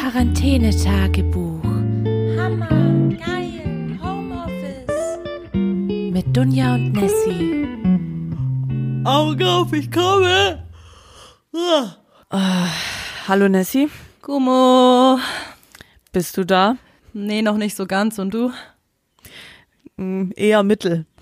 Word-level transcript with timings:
Quarantänetagebuch 0.00 1.62
Hammer, 1.62 2.68
geil, 3.18 3.98
Homeoffice. 4.02 5.18
mit 5.52 6.34
Dunja 6.34 6.74
und 6.74 6.94
Nessie. 6.94 7.68
Augen 9.04 9.44
auf, 9.44 9.70
ich 9.74 9.92
komme. 9.92 10.66
Hallo 13.28 13.48
Nessie, 13.50 13.90
Gummo. 14.22 15.18
bist 16.12 16.34
du 16.38 16.46
da? 16.46 16.76
Nee, 17.12 17.42
noch 17.42 17.58
nicht 17.58 17.76
so 17.76 17.84
ganz. 17.86 18.18
Und 18.18 18.32
du? 18.32 18.52
Hm, 20.00 20.32
eher 20.34 20.62
mittel. 20.62 21.04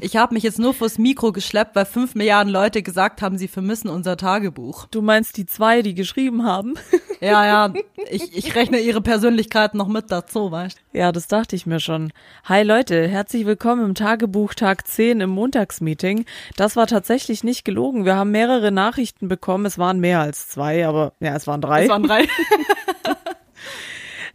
Ich 0.00 0.16
habe 0.16 0.34
mich 0.34 0.44
jetzt 0.44 0.60
nur 0.60 0.72
vors 0.72 0.98
Mikro 0.98 1.32
geschleppt, 1.32 1.74
weil 1.74 1.84
fünf 1.84 2.14
Milliarden 2.14 2.52
Leute 2.52 2.82
gesagt 2.82 3.20
haben, 3.22 3.36
sie 3.36 3.48
vermissen 3.48 3.88
unser 3.88 4.16
Tagebuch. 4.16 4.86
Du 4.86 5.02
meinst 5.02 5.36
die 5.36 5.46
zwei, 5.46 5.82
die 5.82 5.94
geschrieben 5.94 6.44
haben? 6.44 6.74
Ja, 7.22 7.44
ja, 7.44 7.74
ich, 8.10 8.34
ich 8.34 8.54
rechne 8.54 8.80
ihre 8.80 9.02
Persönlichkeit 9.02 9.74
noch 9.74 9.88
mit 9.88 10.10
dazu, 10.10 10.50
weißt 10.50 10.80
ja, 10.94 11.12
das 11.12 11.28
dachte 11.28 11.54
ich 11.54 11.66
mir 11.66 11.78
schon. 11.78 12.14
Hi 12.44 12.62
Leute, 12.62 13.06
herzlich 13.06 13.44
willkommen 13.44 13.84
im 13.84 13.94
Tagebuch 13.94 14.54
Tag 14.54 14.86
10 14.86 15.20
im 15.20 15.28
Montagsmeeting. 15.28 16.24
Das 16.56 16.76
war 16.76 16.86
tatsächlich 16.86 17.44
nicht 17.44 17.66
gelogen. 17.66 18.06
Wir 18.06 18.16
haben 18.16 18.30
mehrere 18.30 18.72
Nachrichten 18.72 19.28
bekommen. 19.28 19.66
Es 19.66 19.76
waren 19.76 20.00
mehr 20.00 20.20
als 20.20 20.48
zwei, 20.48 20.86
aber 20.86 21.12
ja, 21.20 21.36
es 21.36 21.46
waren 21.46 21.60
drei. 21.60 21.82
Es 21.82 21.90
waren 21.90 22.04
drei. 22.04 22.26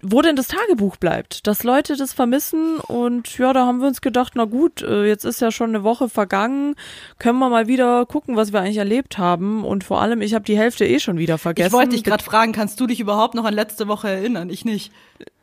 Wo 0.01 0.21
denn 0.21 0.35
das 0.35 0.47
Tagebuch 0.47 0.97
bleibt, 0.97 1.47
dass 1.47 1.63
Leute 1.63 1.95
das 1.95 2.13
vermissen 2.13 2.77
und 2.79 3.37
ja, 3.37 3.53
da 3.53 3.65
haben 3.65 3.79
wir 3.79 3.87
uns 3.87 4.01
gedacht, 4.01 4.33
na 4.35 4.45
gut, 4.45 4.81
äh, 4.81 5.05
jetzt 5.05 5.25
ist 5.25 5.41
ja 5.41 5.51
schon 5.51 5.69
eine 5.69 5.83
Woche 5.83 6.09
vergangen, 6.09 6.75
können 7.19 7.39
wir 7.39 7.49
mal 7.49 7.67
wieder 7.67 8.05
gucken, 8.05 8.35
was 8.35 8.53
wir 8.53 8.61
eigentlich 8.61 8.77
erlebt 8.77 9.17
haben 9.17 9.63
und 9.63 9.83
vor 9.83 10.01
allem, 10.01 10.21
ich 10.21 10.33
habe 10.33 10.45
die 10.45 10.57
Hälfte 10.57 10.85
eh 10.85 10.99
schon 10.99 11.17
wieder 11.17 11.37
vergessen. 11.37 11.67
Ich 11.67 11.73
wollte 11.73 11.91
dich 11.91 12.03
gerade 12.03 12.23
fragen, 12.23 12.51
kannst 12.51 12.79
du 12.79 12.87
dich 12.87 12.99
überhaupt 12.99 13.35
noch 13.35 13.45
an 13.45 13.53
letzte 13.53 13.87
Woche 13.87 14.09
erinnern? 14.09 14.49
Ich 14.49 14.65
nicht. 14.65 14.91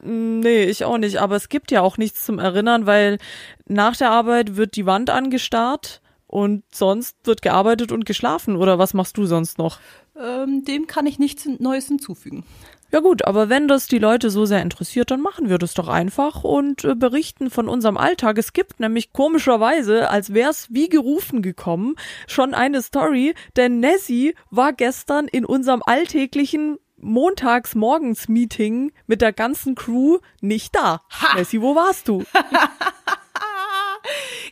Nee, 0.02 0.64
ich 0.64 0.84
auch 0.84 0.98
nicht, 0.98 1.18
aber 1.18 1.36
es 1.36 1.48
gibt 1.48 1.70
ja 1.70 1.80
auch 1.80 1.96
nichts 1.96 2.24
zum 2.24 2.38
Erinnern, 2.38 2.86
weil 2.86 3.18
nach 3.66 3.96
der 3.96 4.10
Arbeit 4.10 4.56
wird 4.56 4.76
die 4.76 4.86
Wand 4.86 5.10
angestarrt 5.10 6.00
und 6.26 6.64
sonst 6.72 7.16
wird 7.24 7.42
gearbeitet 7.42 7.92
und 7.92 8.06
geschlafen 8.06 8.56
oder 8.56 8.78
was 8.78 8.94
machst 8.94 9.16
du 9.18 9.26
sonst 9.26 9.58
noch? 9.58 9.78
Ähm, 10.18 10.64
dem 10.64 10.86
kann 10.86 11.06
ich 11.06 11.18
nichts 11.18 11.46
Neues 11.58 11.88
hinzufügen. 11.88 12.44
Ja 12.92 13.00
gut, 13.00 13.24
aber 13.24 13.48
wenn 13.48 13.68
das 13.68 13.86
die 13.86 13.98
Leute 13.98 14.28
so 14.28 14.44
sehr 14.44 14.60
interessiert, 14.60 15.10
dann 15.10 15.22
machen 15.22 15.48
wir 15.48 15.56
das 15.56 15.72
doch 15.72 15.88
einfach 15.88 16.44
und 16.44 16.84
äh, 16.84 16.94
berichten 16.94 17.48
von 17.48 17.66
unserem 17.66 17.96
Alltag. 17.96 18.36
Es 18.36 18.52
gibt 18.52 18.80
nämlich 18.80 19.14
komischerweise, 19.14 20.10
als 20.10 20.34
wär's 20.34 20.66
wie 20.70 20.90
gerufen 20.90 21.40
gekommen, 21.40 21.96
schon 22.26 22.52
eine 22.52 22.82
Story, 22.82 23.34
denn 23.56 23.80
Nessie 23.80 24.34
war 24.50 24.74
gestern 24.74 25.26
in 25.26 25.46
unserem 25.46 25.82
alltäglichen 25.82 26.76
Montagsmorgens-Meeting 26.98 28.92
mit 29.06 29.22
der 29.22 29.32
ganzen 29.32 29.74
Crew 29.74 30.18
nicht 30.42 30.74
da. 30.74 31.00
Ha! 31.18 31.36
Nessie, 31.36 31.62
wo 31.62 31.74
warst 31.74 32.08
du? 32.08 32.24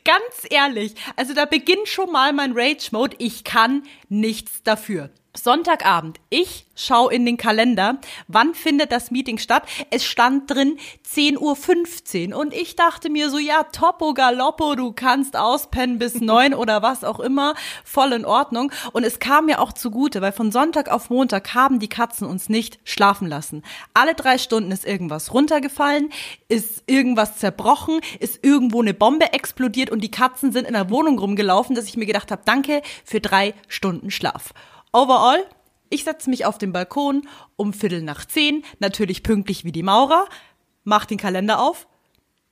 Ganz 0.05 0.47
ehrlich, 0.49 0.95
also 1.17 1.35
da 1.35 1.45
beginnt 1.45 1.89
schon 1.89 2.11
mal 2.11 2.33
mein 2.33 2.53
Rage-Mode. 2.55 3.17
Ich 3.19 3.45
kann 3.45 3.83
nichts 4.09 4.63
dafür. 4.63 5.11
Sonntagabend, 5.33 6.19
ich 6.29 6.67
schau 6.75 7.09
in 7.09 7.25
den 7.25 7.37
Kalender, 7.37 7.99
wann 8.27 8.53
findet 8.53 8.91
das 8.91 9.13
Meeting 9.13 9.39
statt? 9.39 9.63
Es 9.91 10.05
stand 10.05 10.51
drin 10.51 10.77
10.15 11.09 12.33
Uhr 12.33 12.37
und 12.41 12.53
ich 12.53 12.75
dachte 12.75 13.11
mir 13.11 13.31
so, 13.31 13.39
ja, 13.39 13.63
Topo 13.63 14.13
Galoppo, 14.13 14.75
du 14.75 14.93
kannst 14.93 15.37
auspennen 15.37 16.01
bis 16.01 16.15
neun 16.21 16.53
oder 16.53 16.83
was 16.83 17.05
auch 17.05 17.21
immer, 17.21 17.55
voll 17.85 18.13
in 18.13 18.25
Ordnung. 18.25 18.73
Und 18.93 19.05
es 19.05 19.21
kam 19.21 19.47
mir 19.47 19.61
auch 19.61 19.73
zugute, 19.73 20.21
weil 20.21 20.33
von 20.33 20.51
Sonntag 20.51 20.91
auf 20.91 21.11
Montag 21.11 21.55
haben 21.55 21.79
die 21.79 21.89
Katzen 21.89 22.27
uns 22.27 22.49
nicht 22.49 22.81
schlafen 22.83 23.29
lassen. 23.29 23.63
Alle 23.95 24.15
drei 24.15 24.37
Stunden 24.37 24.73
ist 24.73 24.85
irgendwas 24.85 25.33
runtergefallen, 25.33 26.11
ist 26.49 26.83
irgendwas 26.87 27.37
zerbrochen, 27.37 28.01
ist 28.19 28.45
irgendwo 28.45 28.83
eine 28.83 28.95
Bombe 28.95 29.33
explodiert 29.33 29.91
und 29.91 30.01
die 30.01 30.11
Katzen 30.11 30.51
sind 30.51 30.67
in 30.67 30.75
der 30.75 30.91
Wohnung 30.91 31.21
rumgelaufen, 31.21 31.77
dass 31.77 31.87
ich 31.87 31.97
mir 31.97 32.07
gedacht 32.07 32.33
habe, 32.33 32.43
danke 32.45 32.83
für 33.05 33.21
drei 33.21 33.55
Stunden 33.69 34.11
Schlaf. 34.11 34.53
Overall, 34.93 35.47
ich 35.89 36.05
setze 36.05 36.31
mich 36.31 36.47
auf 36.47 36.59
den 36.59 36.73
Balkon 36.73 37.29
um 37.57 37.73
Viertel 37.73 38.03
nach 38.03 38.25
zehn, 38.25 38.65
natürlich 38.79 39.23
pünktlich 39.23 39.65
wie 39.65 39.73
die 39.73 39.83
Maurer, 39.83 40.27
mach 40.85 41.07
den 41.07 41.19
Kalender 41.19 41.61
auf, 41.61 41.87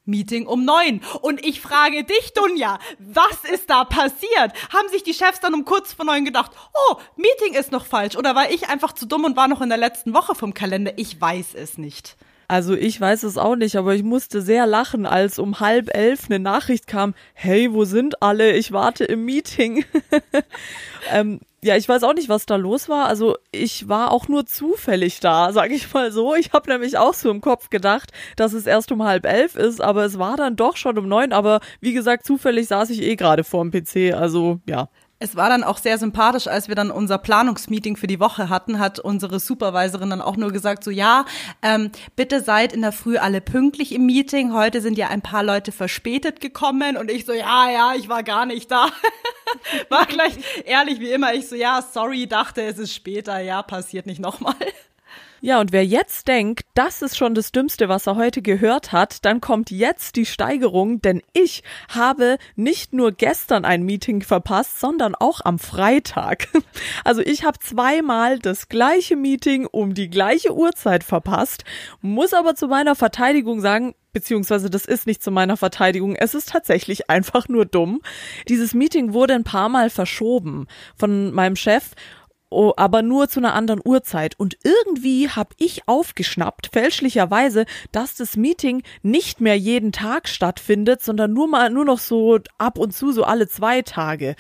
Meeting 0.05 0.47
um 0.47 0.65
neun. 0.65 1.03
Und 1.21 1.45
ich 1.45 1.61
frage 1.61 2.03
dich, 2.05 2.33
Dunja, 2.33 2.79
was 2.99 3.45
ist 3.53 3.69
da 3.69 3.85
passiert? 3.85 4.53
Haben 4.73 4.89
sich 4.91 5.03
die 5.03 5.15
Chefs 5.15 5.41
dann 5.41 5.55
um 5.55 5.65
kurz 5.65 5.93
vor 5.93 6.05
neun 6.05 6.25
gedacht, 6.25 6.53
oh, 6.75 6.97
Meeting 7.17 7.55
ist 7.55 7.73
noch 7.73 7.87
falsch? 7.87 8.17
Oder 8.17 8.35
war 8.35 8.51
ich 8.51 8.69
einfach 8.69 8.93
zu 8.93 9.07
dumm 9.07 9.25
und 9.25 9.37
war 9.37 9.49
noch 9.49 9.61
in 9.61 9.69
der 9.69 9.79
letzten 9.79 10.15
Woche 10.15 10.35
vom 10.35 10.55
Kalender? 10.55 10.93
Ich 10.97 11.21
weiß 11.21 11.55
es 11.55 11.77
nicht. 11.77 12.17
Also 12.49 12.75
ich 12.75 12.99
weiß 12.99 13.25
es 13.25 13.37
auch 13.37 13.57
nicht, 13.57 13.77
aber 13.77 13.95
ich 13.95 14.03
musste 14.03 14.41
sehr 14.41 14.67
lachen, 14.67 15.05
als 15.05 15.39
um 15.39 15.61
halb 15.61 15.95
elf 15.95 16.31
eine 16.31 16.39
Nachricht 16.39 16.87
kam, 16.87 17.15
hey, 17.35 17.73
wo 17.75 17.85
sind 17.85 18.23
alle? 18.23 18.53
Ich 18.53 18.73
warte 18.73 19.05
im 19.05 19.27
Meeting. 19.27 19.85
ähm, 21.13 21.41
ja, 21.63 21.77
ich 21.77 21.87
weiß 21.87 22.05
auch 22.05 22.15
nicht, 22.15 22.31
was 22.31 22.47
da 22.47 22.57
los 22.57 22.89
war. 22.89 23.07
Also 23.07 23.37
ich 23.53 23.89
war 23.89 24.13
auch 24.13 24.29
nur 24.29 24.47
zufällig 24.47 25.21
da, 25.21 25.53
sage 25.53 25.75
ich 25.75 25.93
mal 25.93 26.11
so. 26.11 26.35
Ich 26.35 26.53
habe 26.53 26.71
nämlich 26.71 26.97
auch 26.97 27.13
so 27.15 27.31
im 27.31 27.43
Kopf 27.43 27.69
gedacht, 27.69 28.13
dass 28.37 28.55
es 28.55 28.67
erst 28.67 28.91
um 28.93 29.03
halb 29.03 29.27
elf 29.27 29.55
ist, 29.55 29.83
aber 29.83 30.07
es 30.07 30.19
war 30.19 30.39
dann 30.39 30.57
doch 30.57 30.79
schon 30.79 30.97
um 30.97 31.07
neun. 31.07 31.35
Aber 31.35 31.61
wie 31.81 31.93
gesagt, 31.93 32.25
zufällig 32.25 32.69
saß 32.69 32.89
ich 32.91 33.03
eh 33.03 33.17
gerade 33.17 33.45
vorm 33.45 33.71
PC. 33.71 34.15
Also 34.15 34.61
ja. 34.67 34.89
Es 35.21 35.35
war 35.35 35.49
dann 35.49 35.65
auch 35.65 35.79
sehr 35.79 35.99
sympathisch, 35.99 36.47
als 36.47 36.69
wir 36.69 36.77
dann 36.77 36.93
unser 36.93 37.19
Planungsmeeting 37.19 37.97
für 37.97 38.07
die 38.07 38.21
Woche 38.21 38.49
hatten, 38.49 38.79
hat 38.79 39.01
unsere 39.01 39.41
Supervisorin 39.41 40.11
dann 40.11 40.21
auch 40.21 40.37
nur 40.37 40.53
gesagt, 40.53 40.85
so 40.85 40.93
ja, 40.93 41.25
ähm, 41.61 41.91
bitte 42.15 42.41
seid 42.41 42.73
in 42.73 42.83
der 42.83 42.93
Früh 42.93 43.17
alle 43.17 43.41
pünktlich 43.41 43.93
im 43.93 44.07
Meeting. 44.07 44.53
Heute 44.53 44.81
sind 44.81 44.97
ja 44.97 45.09
ein 45.09 45.21
paar 45.21 45.43
Leute 45.43 45.73
verspätet 45.73 46.41
gekommen 46.41 46.97
und 46.97 47.11
ich 47.11 47.27
so, 47.27 47.33
ja, 47.33 47.69
ja, 47.69 47.95
ich 47.97 48.09
war 48.09 48.23
gar 48.23 48.47
nicht 48.47 48.71
da. 48.71 48.91
war 49.89 50.07
gleich 50.07 50.35
ehrlich 50.65 51.01
wie 51.01 51.11
immer. 51.11 51.35
Ich 51.35 51.49
so, 51.49 51.57
ja, 51.57 51.83
sorry, 51.83 52.29
dachte, 52.29 52.63
es 52.63 52.79
ist 52.79 52.95
später. 52.95 53.41
Ja, 53.41 53.63
passiert 53.63 54.07
nicht 54.07 54.21
nochmal. 54.21 54.55
Ja, 55.41 55.61
und 55.61 55.71
wer 55.71 55.87
jetzt 55.87 56.27
denkt, 56.27 56.65
das 56.75 57.01
ist 57.01 57.17
schon 57.17 57.35
das 57.35 57.53
Dümmste, 57.53 57.89
was 57.89 58.09
er 58.09 58.17
heute 58.17 58.43
gehört 58.43 58.91
hat, 58.91 59.25
dann 59.25 59.41
kommt 59.41 59.71
jetzt 59.71 60.17
die 60.17 60.27
Steigerung, 60.27 61.01
denn 61.01 61.23
ich 61.33 61.63
habe 61.89 62.39
nicht 62.57 62.93
nur 62.93 63.13
gestern 63.13 63.65
ein 63.65 63.85
Meeting 63.85 64.23
verpasst, 64.23 64.81
sondern 64.81 65.15
auch 65.15 65.41
am 65.45 65.59
Freitag. 65.59 66.49
Also 67.05 67.23
ich 67.23 67.45
habe 67.45 67.59
zweimal 67.59 68.39
das 68.39 68.69
gleiche 68.69 69.17
Meeting 69.17 69.67
um 69.67 69.95
die 69.95 70.11
gleiche 70.11 70.55
Uhrzeit 70.55 71.05
verpasst, 71.05 71.65
muss 72.03 72.35
aber 72.35 72.55
zu 72.55 72.69
meiner 72.69 72.95
Verteidigung 72.95 73.61
sagen, 73.61 73.95
beziehungsweise 74.13 74.71
das 74.71 74.85
ist 74.85 75.07
nicht 75.07 75.23
zu 75.23 75.31
meiner 75.31 75.57
Verteidigung, 75.57 76.17
es 76.17 76.35
ist 76.35 76.51
tatsächlich 76.51 77.11
einfach 77.11 77.49
nur 77.49 77.67
dumm. 77.67 78.01
Dieses 78.49 78.75
Meeting 78.75 79.13
wurde 79.13 79.35
ein 79.35 79.45
paar 79.45 79.69
Mal 79.69 79.91
verschoben 79.91 80.67
von 80.97 81.33
meinem 81.33 81.57
Chef 81.57 81.91
Oh, 82.51 82.73
aber 82.77 83.03
nur 83.03 83.29
zu 83.29 83.41
einer 83.41 83.53
anderen 83.53 83.83
Uhrzeit. 83.85 84.35
Und 84.39 84.57
irgendwie 84.65 85.29
habe 85.29 85.55
ich 85.59 85.87
aufgeschnappt, 85.87 86.71
fälschlicherweise, 86.73 87.67
dass 87.93 88.15
das 88.15 88.39
Meeting 88.39 88.83
nicht 89.03 89.43
mehr 89.43 89.59
jeden 89.59 89.93
Tag 89.93 90.29
stattfindet, 90.29 91.03
sondern 91.03 91.35
nur 91.35 91.47
mal 91.47 91.69
nur 91.69 91.85
noch 91.85 91.99
so 91.99 92.39
ab 92.57 92.79
und 92.79 92.93
zu 92.95 93.13
so 93.13 93.25
alle 93.25 93.49
zwei 93.49 93.83
Tage. 93.83 94.35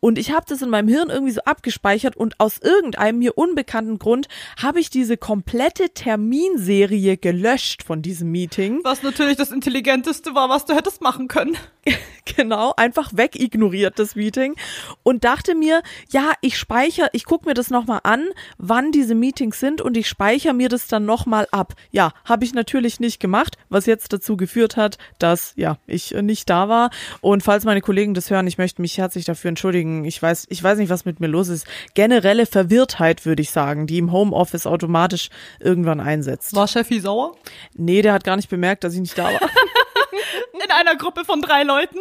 Und 0.00 0.18
ich 0.18 0.30
habe 0.30 0.44
das 0.46 0.60
in 0.60 0.68
meinem 0.68 0.88
Hirn 0.88 1.08
irgendwie 1.08 1.32
so 1.32 1.40
abgespeichert 1.42 2.16
und 2.16 2.38
aus 2.38 2.58
irgendeinem 2.58 3.20
mir 3.20 3.38
unbekannten 3.38 3.98
Grund 3.98 4.28
habe 4.62 4.80
ich 4.80 4.90
diese 4.90 5.16
komplette 5.16 5.88
Terminserie 5.88 7.16
gelöscht 7.16 7.82
von 7.82 8.02
diesem 8.02 8.30
Meeting. 8.30 8.80
Was 8.84 9.02
natürlich 9.02 9.38
das 9.38 9.50
Intelligenteste 9.50 10.34
war, 10.34 10.50
was 10.50 10.66
du 10.66 10.74
hättest 10.74 11.00
machen 11.00 11.28
können. 11.28 11.56
genau, 12.36 12.74
einfach 12.76 13.12
wegignoriert 13.14 13.98
das 13.98 14.16
Meeting 14.16 14.54
und 15.02 15.24
dachte 15.24 15.54
mir, 15.54 15.82
ja, 16.10 16.32
ich 16.42 16.58
speichere, 16.58 17.08
ich 17.12 17.24
gucke 17.24 17.48
mir 17.48 17.53
das 17.54 17.70
nochmal 17.70 18.00
an, 18.02 18.28
wann 18.58 18.92
diese 18.92 19.14
Meetings 19.14 19.60
sind 19.60 19.80
und 19.80 19.96
ich 19.96 20.08
speichere 20.08 20.54
mir 20.54 20.68
das 20.68 20.86
dann 20.86 21.04
nochmal 21.04 21.46
ab. 21.50 21.74
Ja, 21.90 22.12
habe 22.24 22.44
ich 22.44 22.54
natürlich 22.54 23.00
nicht 23.00 23.20
gemacht, 23.20 23.56
was 23.68 23.86
jetzt 23.86 24.12
dazu 24.12 24.36
geführt 24.36 24.76
hat, 24.76 24.98
dass 25.18 25.52
ja, 25.56 25.78
ich 25.86 26.14
äh, 26.14 26.22
nicht 26.22 26.50
da 26.50 26.68
war 26.68 26.90
und 27.20 27.42
falls 27.42 27.64
meine 27.64 27.80
Kollegen 27.80 28.14
das 28.14 28.30
hören, 28.30 28.46
ich 28.46 28.58
möchte 28.58 28.82
mich 28.82 28.98
herzlich 28.98 29.24
dafür 29.24 29.50
entschuldigen. 29.50 30.04
Ich 30.04 30.20
weiß, 30.20 30.46
ich 30.50 30.62
weiß 30.62 30.78
nicht, 30.78 30.90
was 30.90 31.04
mit 31.04 31.20
mir 31.20 31.28
los 31.28 31.48
ist. 31.48 31.66
Generelle 31.94 32.46
Verwirrtheit, 32.46 33.24
würde 33.26 33.42
ich 33.42 33.50
sagen, 33.50 33.86
die 33.86 33.98
im 33.98 34.12
Homeoffice 34.12 34.66
automatisch 34.66 35.30
irgendwann 35.60 36.00
einsetzt. 36.00 36.54
War 36.54 36.66
Chefi 36.66 37.00
sauer? 37.00 37.36
Nee, 37.74 38.02
der 38.02 38.12
hat 38.12 38.24
gar 38.24 38.36
nicht 38.36 38.48
bemerkt, 38.48 38.84
dass 38.84 38.94
ich 38.94 39.00
nicht 39.00 39.16
da 39.16 39.24
war. 39.24 39.40
In 40.64 40.70
einer 40.70 40.96
Gruppe 40.96 41.24
von 41.24 41.40
drei 41.40 41.62
Leuten. 41.62 41.98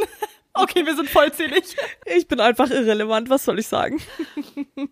Okay, 0.56 0.86
wir 0.86 0.96
sind 0.96 1.10
vollzählig. 1.10 1.76
Ich 2.06 2.28
bin 2.28 2.40
einfach 2.40 2.70
irrelevant, 2.70 3.30
was 3.30 3.44
soll 3.44 3.58
ich 3.58 3.68
sagen? 3.68 4.00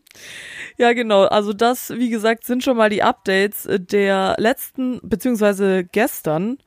ja, 0.77 0.93
genau. 0.93 1.25
Also 1.25 1.53
das, 1.53 1.91
wie 1.91 2.09
gesagt, 2.09 2.45
sind 2.45 2.63
schon 2.63 2.77
mal 2.77 2.89
die 2.89 3.03
Updates 3.03 3.67
der 3.69 4.35
letzten, 4.39 4.99
beziehungsweise 5.03 5.83
gestern. 5.83 6.57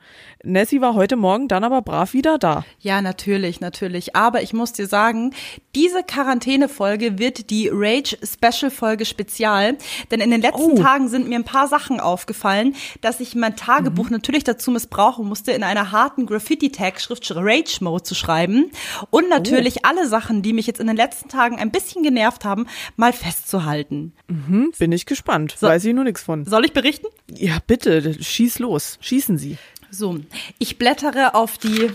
Nessie 0.44 0.80
war 0.80 0.94
heute 0.94 1.16
Morgen 1.16 1.48
dann 1.48 1.64
aber 1.64 1.82
brav 1.82 2.12
wieder 2.12 2.38
da. 2.38 2.64
Ja, 2.80 3.00
natürlich, 3.02 3.60
natürlich. 3.60 4.14
Aber 4.14 4.42
ich 4.42 4.52
muss 4.52 4.72
dir 4.72 4.86
sagen, 4.86 5.32
diese 5.74 6.02
Quarantäne-Folge 6.02 7.18
wird 7.18 7.50
die 7.50 7.68
Rage-Special-Folge 7.72 9.04
Spezial. 9.04 9.76
Denn 10.10 10.20
in 10.20 10.30
den 10.30 10.40
letzten 10.40 10.72
Oh. 10.72 10.78
Tagen 10.82 11.08
sind 11.08 11.28
mir 11.28 11.36
ein 11.36 11.44
paar 11.44 11.68
Sachen 11.68 12.00
aufgefallen, 12.00 12.74
dass 13.00 13.20
ich 13.20 13.34
mein 13.34 13.56
Tagebuch 13.56 14.10
natürlich 14.10 14.44
dazu 14.44 14.70
missbrauchen 14.70 15.26
musste, 15.28 15.52
in 15.52 15.62
einer 15.62 15.90
harten 15.92 16.26
Graffiti-Tag-Schrift 16.26 17.32
Rage-Mode 17.34 18.02
zu 18.02 18.14
schreiben. 18.14 18.70
Und 19.10 19.28
natürlich 19.28 19.84
alle 19.84 20.06
Sachen, 20.08 20.42
die 20.42 20.52
mich 20.52 20.66
jetzt 20.66 20.80
in 20.80 20.86
den 20.86 20.96
letzten 20.96 21.28
Tagen 21.28 21.56
ein 21.58 21.70
bisschen 21.70 22.02
genervt 22.02 22.44
haben, 22.44 22.66
mal 22.96 23.12
festzuhalten. 23.12 24.12
Hm, 24.28 24.72
bin 24.78 24.92
ich 24.92 25.06
gespannt. 25.06 25.56
Weiß 25.60 25.84
ich 25.84 25.94
nur 25.94 26.04
nichts 26.04 26.22
von. 26.22 26.44
Soll 26.44 26.64
ich 26.64 26.72
berichten? 26.72 27.06
Ja, 27.28 27.58
bitte, 27.66 28.14
schieß 28.22 28.58
los. 28.58 28.98
Schießen 29.00 29.38
Sie. 29.38 29.56
So, 29.96 30.18
ich 30.58 30.76
blättere 30.76 31.36
auf 31.36 31.56
die 31.56 31.88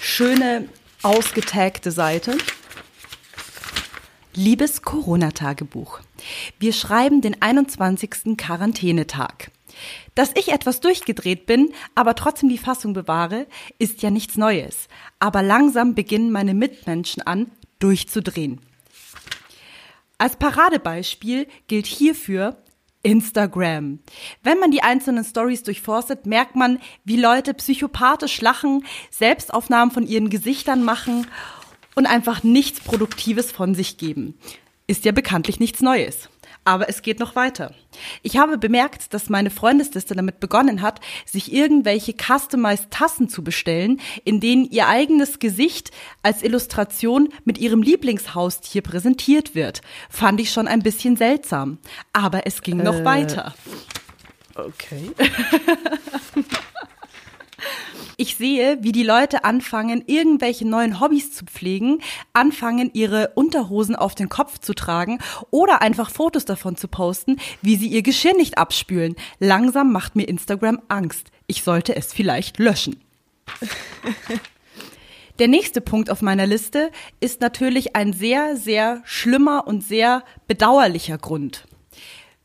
schöne 0.00 0.68
ausgetagte 1.02 1.90
Seite. 1.90 2.38
Liebes 4.32 4.82
Corona-Tagebuch. 4.82 5.98
Wir 6.60 6.72
schreiben 6.72 7.20
den 7.20 7.42
21. 7.42 8.36
Quarantänetag. 8.36 9.50
Dass 10.14 10.30
ich 10.36 10.52
etwas 10.52 10.78
durchgedreht 10.78 11.46
bin, 11.46 11.74
aber 11.96 12.14
trotzdem 12.14 12.48
die 12.48 12.58
Fassung 12.58 12.92
bewahre, 12.92 13.48
ist 13.80 14.02
ja 14.02 14.10
nichts 14.10 14.36
Neues. 14.36 14.86
Aber 15.18 15.42
langsam 15.42 15.96
beginnen 15.96 16.30
meine 16.30 16.54
Mitmenschen 16.54 17.24
an, 17.24 17.50
durchzudrehen. 17.80 18.60
Als 20.16 20.36
Paradebeispiel 20.36 21.48
gilt 21.66 21.86
hierfür 21.86 22.61
Instagram. 23.02 23.98
Wenn 24.42 24.58
man 24.58 24.70
die 24.70 24.82
einzelnen 24.82 25.24
Stories 25.24 25.62
durchforstet, 25.62 26.26
merkt 26.26 26.56
man, 26.56 26.78
wie 27.04 27.20
Leute 27.20 27.54
psychopathisch 27.54 28.40
lachen, 28.40 28.84
Selbstaufnahmen 29.10 29.92
von 29.92 30.06
ihren 30.06 30.30
Gesichtern 30.30 30.84
machen 30.84 31.26
und 31.94 32.06
einfach 32.06 32.42
nichts 32.42 32.80
Produktives 32.80 33.52
von 33.52 33.74
sich 33.74 33.96
geben. 33.96 34.38
Ist 34.86 35.04
ja 35.04 35.12
bekanntlich 35.12 35.60
nichts 35.60 35.80
Neues. 35.80 36.28
Aber 36.64 36.88
es 36.88 37.02
geht 37.02 37.18
noch 37.18 37.34
weiter. 37.34 37.74
Ich 38.22 38.36
habe 38.36 38.56
bemerkt, 38.56 39.12
dass 39.14 39.28
meine 39.28 39.50
Freundesliste 39.50 40.14
damit 40.14 40.38
begonnen 40.40 40.80
hat, 40.80 41.00
sich 41.26 41.52
irgendwelche 41.52 42.14
customized 42.14 42.90
Tassen 42.90 43.28
zu 43.28 43.42
bestellen, 43.42 44.00
in 44.24 44.38
denen 44.40 44.64
ihr 44.66 44.86
eigenes 44.88 45.38
Gesicht 45.40 45.90
als 46.22 46.42
Illustration 46.42 47.28
mit 47.44 47.58
ihrem 47.58 47.82
Lieblingshaustier 47.82 48.82
präsentiert 48.82 49.54
wird. 49.54 49.82
Fand 50.08 50.40
ich 50.40 50.52
schon 50.52 50.68
ein 50.68 50.82
bisschen 50.82 51.16
seltsam. 51.16 51.78
Aber 52.12 52.46
es 52.46 52.62
ging 52.62 52.76
noch 52.78 53.00
Äh. 53.00 53.04
weiter. 53.04 53.54
Okay. 54.54 55.10
Ich 58.22 58.36
sehe, 58.36 58.78
wie 58.82 58.92
die 58.92 59.02
Leute 59.02 59.42
anfangen, 59.42 60.04
irgendwelche 60.06 60.64
neuen 60.64 61.00
Hobbys 61.00 61.32
zu 61.32 61.44
pflegen, 61.44 61.98
anfangen, 62.32 62.88
ihre 62.92 63.32
Unterhosen 63.34 63.96
auf 63.96 64.14
den 64.14 64.28
Kopf 64.28 64.60
zu 64.60 64.74
tragen 64.74 65.18
oder 65.50 65.82
einfach 65.82 66.08
Fotos 66.08 66.44
davon 66.44 66.76
zu 66.76 66.86
posten, 66.86 67.40
wie 67.62 67.74
sie 67.74 67.88
ihr 67.88 68.02
Geschirr 68.02 68.36
nicht 68.36 68.58
abspülen. 68.58 69.16
Langsam 69.40 69.90
macht 69.90 70.14
mir 70.14 70.28
Instagram 70.28 70.80
Angst. 70.86 71.32
Ich 71.48 71.64
sollte 71.64 71.96
es 71.96 72.12
vielleicht 72.12 72.60
löschen. 72.60 73.00
Der 75.40 75.48
nächste 75.48 75.80
Punkt 75.80 76.08
auf 76.08 76.22
meiner 76.22 76.46
Liste 76.46 76.92
ist 77.18 77.40
natürlich 77.40 77.96
ein 77.96 78.12
sehr, 78.12 78.56
sehr 78.56 79.02
schlimmer 79.04 79.66
und 79.66 79.82
sehr 79.82 80.22
bedauerlicher 80.46 81.18
Grund. 81.18 81.66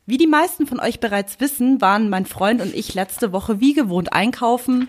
Wie 0.06 0.16
die 0.16 0.26
meisten 0.26 0.66
von 0.66 0.80
euch 0.80 0.98
bereits 0.98 1.38
wissen, 1.38 1.80
waren 1.80 2.10
mein 2.10 2.26
Freund 2.26 2.62
und 2.62 2.74
ich 2.74 2.94
letzte 2.94 3.30
Woche 3.30 3.60
wie 3.60 3.74
gewohnt 3.74 4.12
einkaufen 4.12 4.88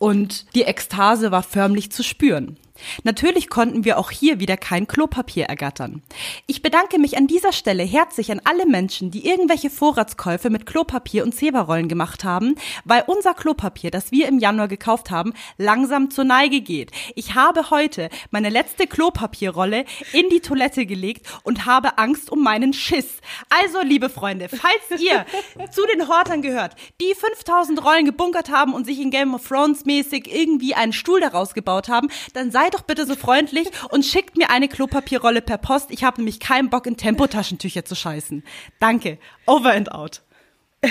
und 0.00 0.46
die 0.54 0.62
Ekstase 0.62 1.30
war 1.30 1.42
förmlich 1.42 1.92
zu 1.92 2.02
spüren. 2.02 2.56
Natürlich 3.02 3.48
konnten 3.48 3.84
wir 3.84 3.98
auch 3.98 4.10
hier 4.10 4.40
wieder 4.40 4.56
kein 4.56 4.86
Klopapier 4.86 5.46
ergattern. 5.46 6.02
Ich 6.46 6.62
bedanke 6.62 6.98
mich 6.98 7.16
an 7.16 7.26
dieser 7.26 7.52
Stelle 7.52 7.82
herzlich 7.82 8.32
an 8.32 8.40
alle 8.44 8.66
Menschen, 8.66 9.10
die 9.10 9.26
irgendwelche 9.26 9.70
Vorratskäufe 9.70 10.50
mit 10.50 10.66
Klopapier 10.66 11.24
und 11.24 11.34
Zeberrollen 11.34 11.88
gemacht 11.88 12.24
haben, 12.24 12.54
weil 12.84 13.04
unser 13.06 13.34
Klopapier, 13.34 13.90
das 13.90 14.12
wir 14.12 14.28
im 14.28 14.38
Januar 14.38 14.68
gekauft 14.68 15.10
haben, 15.10 15.34
langsam 15.58 16.10
zur 16.10 16.24
Neige 16.24 16.60
geht. 16.60 16.90
Ich 17.14 17.34
habe 17.34 17.70
heute 17.70 18.08
meine 18.30 18.48
letzte 18.48 18.86
Klopapierrolle 18.86 19.84
in 20.12 20.28
die 20.30 20.40
Toilette 20.40 20.86
gelegt 20.86 21.26
und 21.42 21.66
habe 21.66 21.98
Angst 21.98 22.30
um 22.30 22.42
meinen 22.42 22.72
Schiss. 22.72 23.18
Also, 23.48 23.80
liebe 23.82 24.08
Freunde, 24.08 24.48
falls 24.48 25.00
ihr 25.00 25.26
zu 25.70 25.82
den 25.94 26.08
Hortern 26.08 26.42
gehört, 26.42 26.76
die 27.00 27.14
5000 27.14 27.84
Rollen 27.84 28.04
gebunkert 28.04 28.50
haben 28.50 28.74
und 28.74 28.86
sich 28.86 29.00
in 29.00 29.10
Game 29.10 29.34
of 29.34 29.46
Thrones 29.46 29.84
mäßig 29.84 30.32
irgendwie 30.32 30.74
einen 30.74 30.92
Stuhl 30.92 31.20
daraus 31.20 31.54
gebaut 31.54 31.88
haben, 31.88 32.08
dann 32.34 32.50
seid 32.50 32.59
doch 32.68 32.82
bitte 32.82 33.06
so 33.06 33.14
freundlich 33.14 33.68
und 33.88 34.04
schickt 34.04 34.36
mir 34.36 34.50
eine 34.50 34.68
Klopapierrolle 34.68 35.40
per 35.40 35.56
Post. 35.56 35.90
Ich 35.90 36.04
habe 36.04 36.18
nämlich 36.18 36.40
keinen 36.40 36.68
Bock, 36.68 36.86
in 36.86 36.98
Tempotaschentücher 36.98 37.86
zu 37.86 37.94
scheißen. 37.94 38.44
Danke. 38.80 39.18
Over 39.46 39.72
and 39.72 39.92
out. 39.92 40.20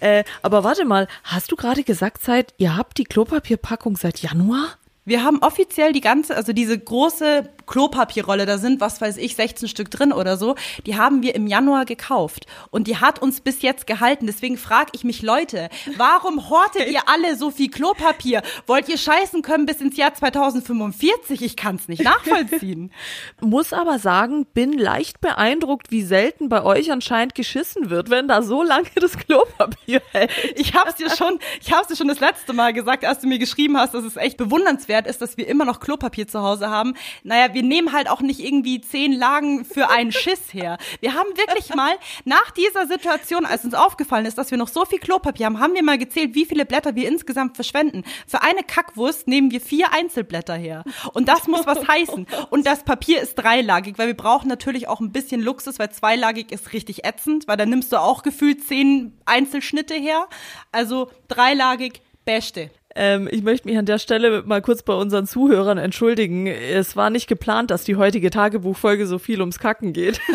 Äh, 0.00 0.24
aber 0.42 0.64
warte 0.64 0.84
mal, 0.84 1.06
hast 1.22 1.52
du 1.52 1.56
gerade 1.56 1.84
gesagt, 1.84 2.22
seit 2.24 2.54
ihr 2.58 2.76
habt 2.76 2.98
die 2.98 3.04
Klopapierpackung 3.04 3.96
seit 3.96 4.18
Januar? 4.20 4.78
Wir 5.04 5.24
haben 5.24 5.38
offiziell 5.38 5.92
die 5.92 6.00
ganze, 6.00 6.36
also 6.36 6.52
diese 6.52 6.78
große 6.78 7.50
Klopapierrolle, 7.66 8.46
da 8.46 8.58
sind, 8.58 8.80
was 8.80 9.00
weiß 9.00 9.16
ich, 9.16 9.34
16 9.34 9.68
Stück 9.68 9.90
drin 9.90 10.12
oder 10.12 10.36
so, 10.36 10.54
die 10.86 10.96
haben 10.96 11.22
wir 11.22 11.34
im 11.34 11.48
Januar 11.48 11.86
gekauft. 11.86 12.46
Und 12.70 12.86
die 12.86 12.98
hat 12.98 13.20
uns 13.20 13.40
bis 13.40 13.62
jetzt 13.62 13.88
gehalten. 13.88 14.26
Deswegen 14.26 14.56
frage 14.56 14.90
ich 14.94 15.02
mich, 15.02 15.22
Leute, 15.22 15.70
warum 15.96 16.48
hortet 16.50 16.88
ihr 16.88 17.08
alle 17.08 17.36
so 17.36 17.50
viel 17.50 17.68
Klopapier? 17.68 18.42
Wollt 18.66 18.88
ihr 18.88 18.98
scheißen 18.98 19.42
können 19.42 19.66
bis 19.66 19.80
ins 19.80 19.96
Jahr 19.96 20.14
2045? 20.14 21.42
Ich 21.42 21.56
kann 21.56 21.76
es 21.76 21.88
nicht 21.88 22.04
nachvollziehen. 22.04 22.92
Muss 23.40 23.72
aber 23.72 23.98
sagen, 23.98 24.46
bin 24.54 24.72
leicht 24.72 25.20
beeindruckt, 25.20 25.90
wie 25.90 26.02
selten 26.02 26.48
bei 26.48 26.62
euch 26.62 26.92
anscheinend 26.92 27.34
geschissen 27.34 27.90
wird, 27.90 28.10
wenn 28.10 28.28
da 28.28 28.42
so 28.42 28.62
lange 28.62 28.88
das 28.94 29.16
Klopapier 29.18 30.00
hält. 30.12 30.30
Ich 30.54 30.74
hab's 30.74 30.94
dir 30.94 31.10
schon, 31.10 31.40
ich 31.60 31.72
hab's 31.72 31.88
dir 31.88 31.96
schon 31.96 32.08
das 32.08 32.20
letzte 32.20 32.52
Mal 32.52 32.72
gesagt, 32.72 33.04
als 33.04 33.20
du 33.20 33.26
mir 33.26 33.38
geschrieben 33.38 33.76
hast, 33.76 33.94
dass 33.94 34.04
es 34.04 34.16
echt 34.16 34.36
bewundernswert 34.36 34.91
ist, 35.06 35.20
dass 35.20 35.36
wir 35.36 35.46
immer 35.48 35.64
noch 35.64 35.80
Klopapier 35.80 36.28
zu 36.28 36.42
Hause 36.42 36.70
haben. 36.70 36.94
Naja, 37.22 37.54
wir 37.54 37.62
nehmen 37.62 37.92
halt 37.92 38.08
auch 38.08 38.20
nicht 38.20 38.40
irgendwie 38.40 38.80
zehn 38.80 39.12
Lagen 39.12 39.64
für 39.64 39.90
einen 39.90 40.12
Schiss 40.12 40.52
her. 40.52 40.78
Wir 41.00 41.14
haben 41.14 41.28
wirklich 41.36 41.74
mal 41.74 41.92
nach 42.24 42.50
dieser 42.50 42.86
Situation, 42.86 43.44
als 43.44 43.64
uns 43.64 43.74
aufgefallen 43.74 44.26
ist, 44.26 44.38
dass 44.38 44.50
wir 44.50 44.58
noch 44.58 44.68
so 44.68 44.84
viel 44.84 44.98
Klopapier 44.98 45.46
haben, 45.46 45.60
haben 45.60 45.74
wir 45.74 45.82
mal 45.82 45.98
gezählt, 45.98 46.34
wie 46.34 46.44
viele 46.44 46.64
Blätter 46.66 46.94
wir 46.94 47.08
insgesamt 47.08 47.56
verschwenden. 47.56 48.04
Für 48.26 48.42
eine 48.42 48.62
Kackwurst 48.62 49.28
nehmen 49.28 49.50
wir 49.50 49.60
vier 49.60 49.92
Einzelblätter 49.92 50.54
her. 50.54 50.84
Und 51.14 51.28
das 51.28 51.46
muss 51.46 51.66
was 51.66 51.86
heißen. 51.86 52.26
Und 52.50 52.66
das 52.66 52.84
Papier 52.84 53.20
ist 53.20 53.34
dreilagig, 53.34 53.98
weil 53.98 54.08
wir 54.08 54.16
brauchen 54.16 54.48
natürlich 54.48 54.88
auch 54.88 55.00
ein 55.00 55.12
bisschen 55.12 55.40
Luxus, 55.40 55.78
weil 55.78 55.90
zweilagig 55.90 56.52
ist 56.52 56.72
richtig 56.72 57.04
ätzend, 57.04 57.48
weil 57.48 57.56
da 57.56 57.66
nimmst 57.66 57.92
du 57.92 57.96
auch 57.96 58.22
gefühlt 58.22 58.66
zehn 58.66 59.18
Einzelschnitte 59.24 59.94
her. 59.94 60.28
Also 60.70 61.10
dreilagig, 61.28 62.02
beste. 62.24 62.70
Ähm, 62.94 63.28
ich 63.30 63.42
möchte 63.42 63.68
mich 63.68 63.78
an 63.78 63.86
der 63.86 63.98
Stelle 63.98 64.42
mal 64.44 64.62
kurz 64.62 64.82
bei 64.82 64.94
unseren 64.94 65.26
Zuhörern 65.26 65.78
entschuldigen. 65.78 66.46
Es 66.46 66.96
war 66.96 67.10
nicht 67.10 67.26
geplant, 67.26 67.70
dass 67.70 67.84
die 67.84 67.96
heutige 67.96 68.30
Tagebuchfolge 68.30 69.06
so 69.06 69.18
viel 69.18 69.40
ums 69.40 69.58
Kacken 69.58 69.92
geht. 69.92 70.20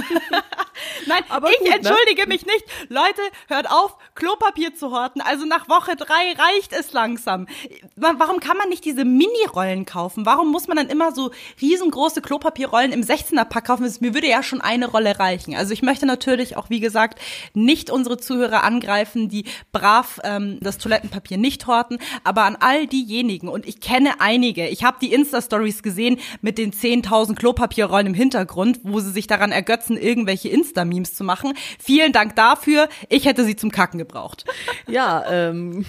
Nein, 1.07 1.23
Aber 1.29 1.49
ich 1.49 1.57
gut, 1.59 1.69
ne? 1.69 1.75
entschuldige 1.75 2.27
mich 2.27 2.45
nicht. 2.45 2.65
Leute, 2.89 3.21
hört 3.47 3.69
auf, 3.71 3.95
Klopapier 4.13 4.75
zu 4.75 4.91
horten. 4.91 5.21
Also 5.21 5.45
nach 5.45 5.69
Woche 5.69 5.95
drei 5.95 6.33
reicht 6.37 6.73
es 6.73 6.91
langsam. 6.91 7.47
Wa- 7.95 8.15
Warum 8.17 8.39
kann 8.41 8.57
man 8.57 8.67
nicht 8.69 8.83
diese 8.83 9.05
Mini-Rollen 9.05 9.85
kaufen? 9.85 10.25
Warum 10.25 10.51
muss 10.51 10.67
man 10.67 10.75
dann 10.77 10.89
immer 10.89 11.13
so 11.13 11.31
riesengroße 11.61 12.21
Klopapierrollen 12.21 12.91
im 12.91 13.01
16er-Pack 13.01 13.65
kaufen? 13.67 13.91
Mir 14.01 14.13
würde 14.13 14.27
ja 14.27 14.43
schon 14.43 14.59
eine 14.59 14.87
Rolle 14.87 15.17
reichen. 15.17 15.55
Also 15.55 15.71
ich 15.73 15.81
möchte 15.81 16.05
natürlich 16.05 16.57
auch, 16.57 16.69
wie 16.69 16.81
gesagt, 16.81 17.19
nicht 17.53 17.89
unsere 17.89 18.17
Zuhörer 18.17 18.63
angreifen, 18.63 19.29
die 19.29 19.45
brav 19.71 20.19
ähm, 20.25 20.57
das 20.61 20.77
Toilettenpapier 20.77 21.37
nicht 21.37 21.67
horten, 21.67 21.99
aber 22.23 22.46
an 22.47 22.57
all 22.59 22.87
diejenigen, 22.87 23.49
und 23.49 23.67
ich 23.67 23.81
kenne 23.81 24.21
einige, 24.21 24.67
ich 24.67 24.83
habe 24.83 24.97
die 25.01 25.13
Insta-Stories 25.13 25.83
gesehen 25.83 26.17
mit 26.41 26.57
den 26.57 26.71
10.000 26.71 27.35
Klopapierrollen 27.35 28.07
im 28.07 28.13
Hintergrund, 28.13 28.79
wo 28.83 29.01
sie 29.01 29.11
sich 29.11 29.27
daran 29.27 29.51
ergötzen, 29.51 29.97
irgendwelche 29.97 30.47
Insta-Memes 30.47 31.13
zu 31.13 31.23
machen. 31.25 31.53
Vielen 31.77 32.13
Dank 32.13 32.35
dafür. 32.35 32.87
Ich 33.09 33.25
hätte 33.25 33.43
sie 33.43 33.57
zum 33.57 33.69
Kacken 33.69 33.97
gebraucht. 33.97 34.45
Ja, 34.87 35.25
ähm, 35.29 35.85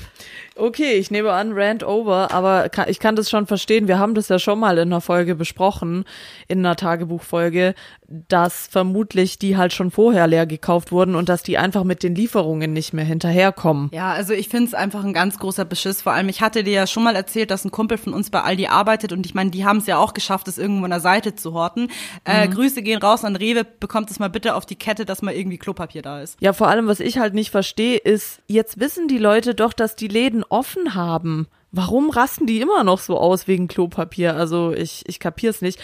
okay, 0.58 0.92
ich 0.94 1.10
nehme 1.10 1.32
an, 1.32 1.52
Rant 1.52 1.84
over, 1.84 2.32
aber 2.32 2.70
ich 2.88 2.98
kann 2.98 3.16
das 3.16 3.30
schon 3.30 3.46
verstehen. 3.46 3.88
Wir 3.88 3.98
haben 3.98 4.14
das 4.14 4.28
ja 4.28 4.38
schon 4.38 4.58
mal 4.58 4.78
in 4.78 4.88
einer 4.88 5.00
Folge 5.00 5.34
besprochen, 5.34 6.04
in 6.48 6.58
einer 6.58 6.76
Tagebuchfolge, 6.76 7.74
dass 8.06 8.66
vermutlich 8.66 9.38
die 9.38 9.56
halt 9.56 9.72
schon 9.72 9.90
vorher 9.90 10.26
leer 10.26 10.46
gekauft 10.46 10.92
wurden 10.92 11.14
und 11.14 11.28
dass 11.28 11.42
die 11.42 11.58
einfach 11.58 11.84
mit 11.84 12.02
den 12.02 12.14
Lieferungen 12.14 12.72
nicht 12.72 12.92
mehr 12.92 13.04
hinterherkommen. 13.04 13.90
Ja, 13.92 14.12
also 14.12 14.32
ich 14.32 14.48
finde 14.48 14.68
es 14.68 14.74
einfach 14.74 15.04
ein 15.04 15.12
ganz 15.12 15.38
großer 15.38 15.64
Beschiss. 15.64 16.02
Vor 16.02 16.12
allem, 16.12 16.28
ich 16.28 16.40
hatte 16.40 16.64
dir 16.64 16.72
ja 16.72 16.86
schon 16.86 17.04
mal 17.04 17.16
erzählt, 17.16 17.50
dass 17.50 17.64
ein 17.64 17.70
Kumpel 17.70 17.98
von 17.98 18.14
uns 18.14 18.30
bei 18.30 18.40
Aldi 18.40 18.66
arbeitet 18.66 19.12
und 19.12 19.26
ich 19.26 19.34
meine, 19.34 19.50
die 19.50 19.64
haben 19.64 19.78
es 19.78 19.86
ja 19.86 19.98
auch 19.98 20.14
geschafft, 20.14 20.48
es 20.48 20.58
irgendwo 20.58 20.84
an 20.84 20.90
der 20.90 21.00
Seite 21.00 21.34
zu 21.34 21.52
horten. 21.52 21.90
Äh, 22.24 22.48
Grüße 22.48 22.82
gehen 22.82 23.00
raus 23.00 23.24
an 23.24 23.36
Rewe, 23.36 23.64
bekommt 23.64 24.10
es 24.10 24.18
mal 24.18 24.30
bitte 24.30 24.54
auf 24.54 24.64
die 24.64 24.76
Kette, 24.76 25.04
dass 25.04 25.22
mal 25.22 25.34
irgendwie 25.34 25.58
Klopapier 25.58 26.02
da 26.02 26.20
ist. 26.20 26.36
Ja, 26.40 26.52
vor 26.52 26.68
allem, 26.68 26.86
was 26.86 27.00
ich 27.00 27.18
halt 27.18 27.34
nicht 27.34 27.50
verstehe, 27.50 27.98
ist, 27.98 28.40
jetzt 28.46 28.80
wissen 28.80 29.08
die 29.08 29.18
Leute 29.18 29.54
doch, 29.54 29.72
dass 29.72 29.96
die 29.96 30.08
Läden 30.08 30.44
offen 30.50 30.94
haben. 30.94 31.46
Warum 31.70 32.10
rasten 32.10 32.46
die 32.46 32.60
immer 32.60 32.84
noch 32.84 32.98
so 32.98 33.18
aus 33.18 33.46
wegen 33.46 33.68
Klopapier? 33.68 34.36
Also 34.36 34.72
ich, 34.72 35.04
ich 35.06 35.20
kapier's 35.20 35.60
nicht. 35.60 35.78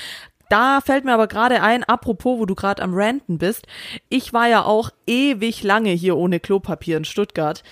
Da 0.49 0.81
fällt 0.81 1.05
mir 1.05 1.15
aber 1.15 1.27
gerade 1.27 1.63
ein, 1.63 1.85
apropos, 1.85 2.39
wo 2.39 2.47
du 2.47 2.55
gerade 2.55 2.83
am 2.83 2.95
Ranten 2.95 3.39
bist. 3.39 3.67
Ich 4.09 4.33
war 4.33 4.49
ja 4.49 4.65
auch 4.65 4.91
ewig 5.07 5.63
lange 5.63 5.91
hier 5.91 6.17
ohne 6.17 6.41
Klopapier 6.41 6.97
in 6.97 7.05
Stuttgart. 7.05 7.63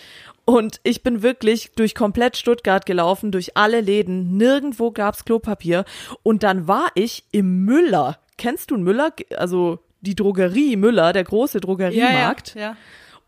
Und 0.45 0.81
ich 0.83 1.03
bin 1.03 1.23
wirklich 1.23 1.73
durch 1.77 1.95
komplett 1.95 2.37
Stuttgart 2.37 2.85
gelaufen, 2.85 3.31
durch 3.31 3.57
alle 3.57 3.81
Läden. 3.81 4.37
Nirgendwo 4.37 4.91
gab's 4.91 5.25
Klopapier. 5.25 5.85
Und 6.23 6.43
dann 6.43 6.67
war 6.67 6.89
ich 6.95 7.25
im 7.31 7.65
Müller. 7.65 8.19
Kennst 8.39 8.71
du 8.71 8.75
einen 8.75 8.85
Müller? 8.85 9.13
Also 9.37 9.79
die 10.01 10.17
Drogerie 10.17 10.77
Müller, 10.77 11.13
der 11.13 11.25
große 11.25 11.61
Drogeriemarkt. 11.61 12.55
Ja, 12.55 12.61
ja. 12.61 12.77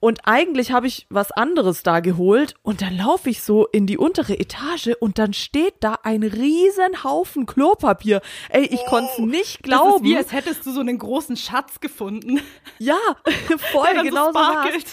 Und 0.01 0.21
eigentlich 0.25 0.73
habe 0.73 0.87
ich 0.87 1.07
was 1.09 1.33
anderes 1.33 1.83
da 1.83 2.01
geholt 2.01 2.55
und 2.63 2.83
dann 2.83 2.97
laufe 2.97 3.31
ich 3.31 3.43
so 3.43 3.67
in 3.67 3.87
die 3.87 3.97
untere 3.97 4.39
Etage 4.39 4.91
und 5.01 5.19
dann 5.19 5.33
steht 5.33 5.75
da 5.81 5.99
ein 6.03 6.23
riesen 6.23 7.03
Haufen 7.05 7.47
Klopapier. 7.47 8.21
Ey, 8.51 8.65
ich 8.67 8.85
konnte 8.87 9.11
es 9.13 9.19
nicht 9.19 9.37
Das 9.37 9.55
ist 9.57 9.63
glauben. 9.63 10.05
wie, 10.05 10.17
als 10.17 10.33
hättest 10.33 10.67
du 10.67 10.73
so 10.73 10.81
einen 10.81 10.99
großen 10.99 11.37
Schatz 11.37 11.81
gefunden. 11.81 12.41
ja, 12.79 12.99
voll, 13.73 14.03
genau 14.03 14.29
so 14.29 14.35
war's. 14.35 14.85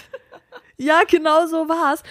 Ja, 0.78 1.02
genau 1.08 1.46
so 1.46 1.70
war's. 1.70 2.02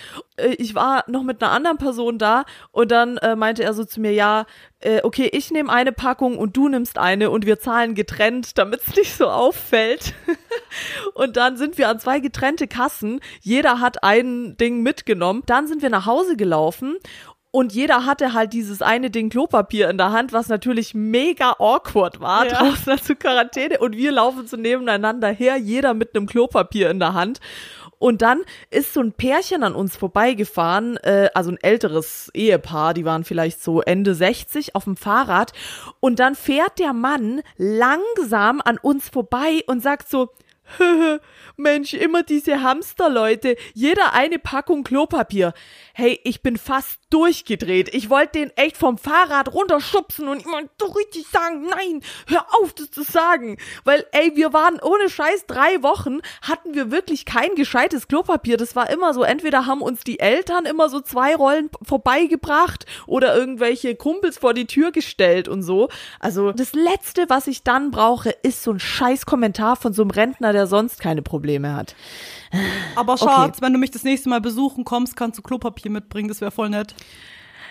Äh, 0.41 0.55
Ich 0.59 0.75
war 0.75 1.05
noch 1.07 1.23
mit 1.23 1.43
einer 1.43 1.53
anderen 1.53 1.79
Person 1.79 2.19
da 2.19 2.45
und 2.73 2.91
dann 2.91 3.17
äh, 3.19 3.37
meinte 3.37 3.63
er 3.63 3.75
so 3.75 3.85
zu 3.85 4.01
mir, 4.01 4.13
ja, 4.13 4.47
äh, 4.81 5.01
okay, 5.03 5.29
ich 5.33 5.51
nehme 5.51 5.71
eine 5.71 5.93
Packung 5.93 6.39
und 6.39 6.57
du 6.57 6.69
nimmst 6.69 6.99
eine 6.99 7.31
und 7.31 7.47
wir 7.47 7.61
zahlen 7.61 7.95
getrennt, 7.95 8.59
damit 8.59 8.81
es 8.87 8.97
nicht 8.97 9.17
so 9.17 9.29
auffällt. 9.29 10.15
und 11.15 11.37
dann 11.37 11.57
sind 11.57 11.79
wir 11.79 11.89
an 11.89 12.01
zwei 12.01 12.21
getrennte 12.21 12.67
Kassen. 12.67 13.21
Jeder 13.41 13.81
hat 13.81 14.03
ein 14.03 14.57
Ding 14.57 14.83
mitgenommen. 14.83 15.43
Dann 15.47 15.67
sind 15.67 15.83
wir 15.83 15.91
nach 15.91 16.07
Hause 16.07 16.37
gelaufen 16.37 16.97
und 17.53 17.73
jeder 17.73 18.07
hatte 18.07 18.33
halt 18.33 18.53
dieses 18.53 18.81
eine 18.83 19.11
Ding 19.11 19.29
Klopapier 19.31 19.91
in 19.91 19.99
der 19.99 20.13
Hand, 20.13 20.33
was 20.33 20.49
natürlich 20.49 20.95
mega 20.95 21.57
awkward 21.59 22.21
war, 22.21 22.47
Ja. 22.47 22.59
draußen 22.59 22.99
zur 23.03 23.17
Quarantäne. 23.17 23.79
Und 23.79 23.97
wir 23.97 24.13
laufen 24.13 24.47
so 24.47 24.57
nebeneinander 24.57 25.29
her, 25.29 25.57
jeder 25.57 25.95
mit 25.95 26.15
einem 26.15 26.27
Klopapier 26.27 26.91
in 26.91 26.99
der 27.01 27.15
Hand. 27.15 27.41
Und 27.99 28.23
dann 28.23 28.41
ist 28.71 28.95
so 28.95 29.01
ein 29.01 29.13
Pärchen 29.13 29.63
an 29.63 29.75
uns 29.75 29.95
vorbeigefahren, 29.95 30.97
äh, 30.99 31.29
also 31.35 31.51
ein 31.51 31.59
älteres 31.61 32.31
Ehepaar, 32.33 32.95
die 32.95 33.05
waren 33.05 33.25
vielleicht 33.25 33.63
so 33.63 33.83
Ende 33.83 34.15
60 34.15 34.75
auf 34.75 34.85
dem 34.85 34.97
Fahrrad. 34.97 35.53
Und 36.01 36.19
dann 36.19 36.35
fährt 36.35 36.79
der 36.79 36.95
Mann 36.95 37.43
langsam 37.59 38.63
an 38.65 38.79
uns 38.79 39.09
vorbei 39.11 39.63
und 39.67 39.83
sagt 39.83 40.09
so, 40.09 40.31
Mensch, 41.57 41.95
immer 41.95 42.23
diese 42.23 42.63
Hamsterleute, 42.63 43.57
jeder 43.75 44.13
eine 44.13 44.39
Packung 44.39 44.85
Klopapier. 44.85 45.53
Hey, 45.93 46.21
ich 46.25 46.43
bin 46.43 46.57
fast 46.57 47.01
durchgedreht. 47.11 47.93
Ich 47.93 48.09
wollte 48.09 48.39
den 48.39 48.51
echt 48.57 48.77
vom 48.77 48.97
Fahrrad 48.97 49.53
runterschubsen 49.53 50.29
und 50.29 50.45
immer 50.45 50.63
so 50.81 50.87
richtig 50.87 51.27
sagen, 51.27 51.67
nein, 51.67 52.03
hör 52.29 52.47
auf, 52.61 52.73
das 52.73 52.91
zu 52.91 53.03
sagen. 53.03 53.59
Weil, 53.85 54.07
ey, 54.13 54.37
wir 54.37 54.53
waren 54.53 54.81
ohne 54.81 55.11
Scheiß 55.11 55.47
drei 55.47 55.83
Wochen, 55.83 56.21
hatten 56.43 56.75
wir 56.75 56.91
wirklich 56.91 57.25
kein 57.25 57.55
gescheites 57.57 58.09
Klopapier. 58.09 58.57
Das 58.57 58.77
war 58.77 58.91
immer 58.91 59.13
so, 59.13 59.23
entweder 59.23 59.67
haben 59.67 59.83
uns 59.83 60.05
die 60.05 60.21
Eltern 60.21 60.67
immer 60.67 60.89
so 60.89 61.01
zwei 61.01 61.35
Rollen 61.35 61.69
vorbeigebracht 61.83 62.87
oder 63.07 63.37
irgendwelche 63.37 63.97
Kumpels 63.97 64.39
vor 64.39 64.55
die 64.55 64.67
Tür 64.67 64.93
gestellt 64.93 65.49
und 65.49 65.63
so. 65.63 65.89
Also, 66.21 66.53
das 66.53 66.73
Letzte, 66.73 67.29
was 67.29 67.49
ich 67.49 67.65
dann 67.65 67.91
brauche, 67.91 68.31
ist 68.31 68.63
so 68.63 68.71
ein 68.71 68.81
scheiß 68.81 69.27
Kommentar 69.27 69.77
von 69.77 69.93
so 69.93 70.03
einem 70.03 70.13
Rentner, 70.13 70.53
der 70.53 70.60
sonst 70.67 71.01
keine 71.01 71.23
Probleme 71.23 71.75
hat. 71.75 71.95
Aber 72.97 73.17
Schatz, 73.17 73.61
wenn 73.61 73.73
du 73.73 73.79
mich 73.79 73.91
das 73.91 74.05
nächste 74.05 74.29
Mal 74.29 74.41
besuchen 74.41 74.85
kommst, 74.85 75.17
kannst 75.17 75.39
du 75.39 75.43
Klopapier 75.43 75.91
mitbringen, 75.91 76.29
das 76.29 76.41
wäre 76.41 76.51
voll 76.51 76.71
nett. 76.71 76.95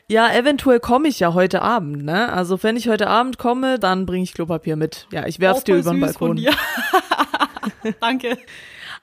Ja, 0.07 0.33
eventuell 0.33 0.79
komme 0.79 1.07
ich 1.07 1.19
ja 1.19 1.35
heute 1.35 1.61
Abend, 1.61 2.03
ne? 2.03 2.33
Also 2.33 2.63
wenn 2.63 2.75
ich 2.75 2.89
heute 2.89 3.07
Abend 3.07 3.37
komme, 3.37 3.77
dann 3.77 4.07
bringe 4.07 4.23
ich 4.23 4.33
Klopapier 4.33 4.75
mit. 4.75 5.07
Ja, 5.11 5.27
ich 5.27 5.39
werf's 5.39 5.59
Auch 5.59 5.63
dir 5.65 5.77
über 5.77 5.91
den 5.91 5.99
Balkon. 5.99 6.43
Danke. 7.99 8.37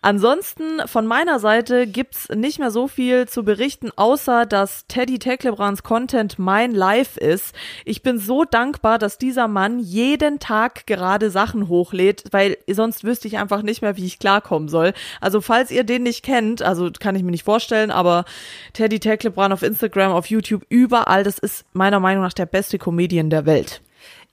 Ansonsten 0.06 0.86
von 0.86 1.04
meiner 1.04 1.40
Seite 1.40 1.88
gibt's 1.88 2.28
nicht 2.28 2.60
mehr 2.60 2.70
so 2.70 2.86
viel 2.86 3.26
zu 3.26 3.42
berichten, 3.42 3.90
außer 3.96 4.46
dass 4.46 4.86
Teddy 4.86 5.18
Teklebrands 5.18 5.82
Content 5.82 6.38
mein 6.38 6.70
Life 6.70 7.18
ist. 7.18 7.56
Ich 7.84 8.04
bin 8.04 8.20
so 8.20 8.44
dankbar, 8.44 9.00
dass 9.00 9.18
dieser 9.18 9.48
Mann 9.48 9.80
jeden 9.80 10.38
Tag 10.38 10.86
gerade 10.86 11.28
Sachen 11.32 11.66
hochlädt, 11.66 12.22
weil 12.30 12.56
sonst 12.70 13.02
wüsste 13.02 13.26
ich 13.26 13.38
einfach 13.38 13.62
nicht 13.62 13.82
mehr, 13.82 13.96
wie 13.96 14.06
ich 14.06 14.20
klarkommen 14.20 14.68
soll. 14.68 14.92
Also 15.20 15.40
falls 15.40 15.72
ihr 15.72 15.82
den 15.82 16.04
nicht 16.04 16.25
kennt, 16.25 16.62
also 16.62 16.88
kann 17.00 17.16
ich 17.16 17.25
mir 17.25 17.32
nicht 17.32 17.42
vorstellen, 17.42 17.90
aber 17.90 18.26
Teddy 18.75 19.00
Teklebrand 19.00 19.52
auf 19.52 19.64
Instagram, 19.64 20.12
auf 20.12 20.30
YouTube, 20.30 20.64
überall, 20.68 21.25
das 21.25 21.40
ist 21.40 21.64
meiner 21.72 21.98
Meinung 21.98 22.22
nach 22.22 22.32
der 22.32 22.46
beste 22.46 22.78
Comedian 22.78 23.28
der 23.28 23.44
Welt. 23.44 23.80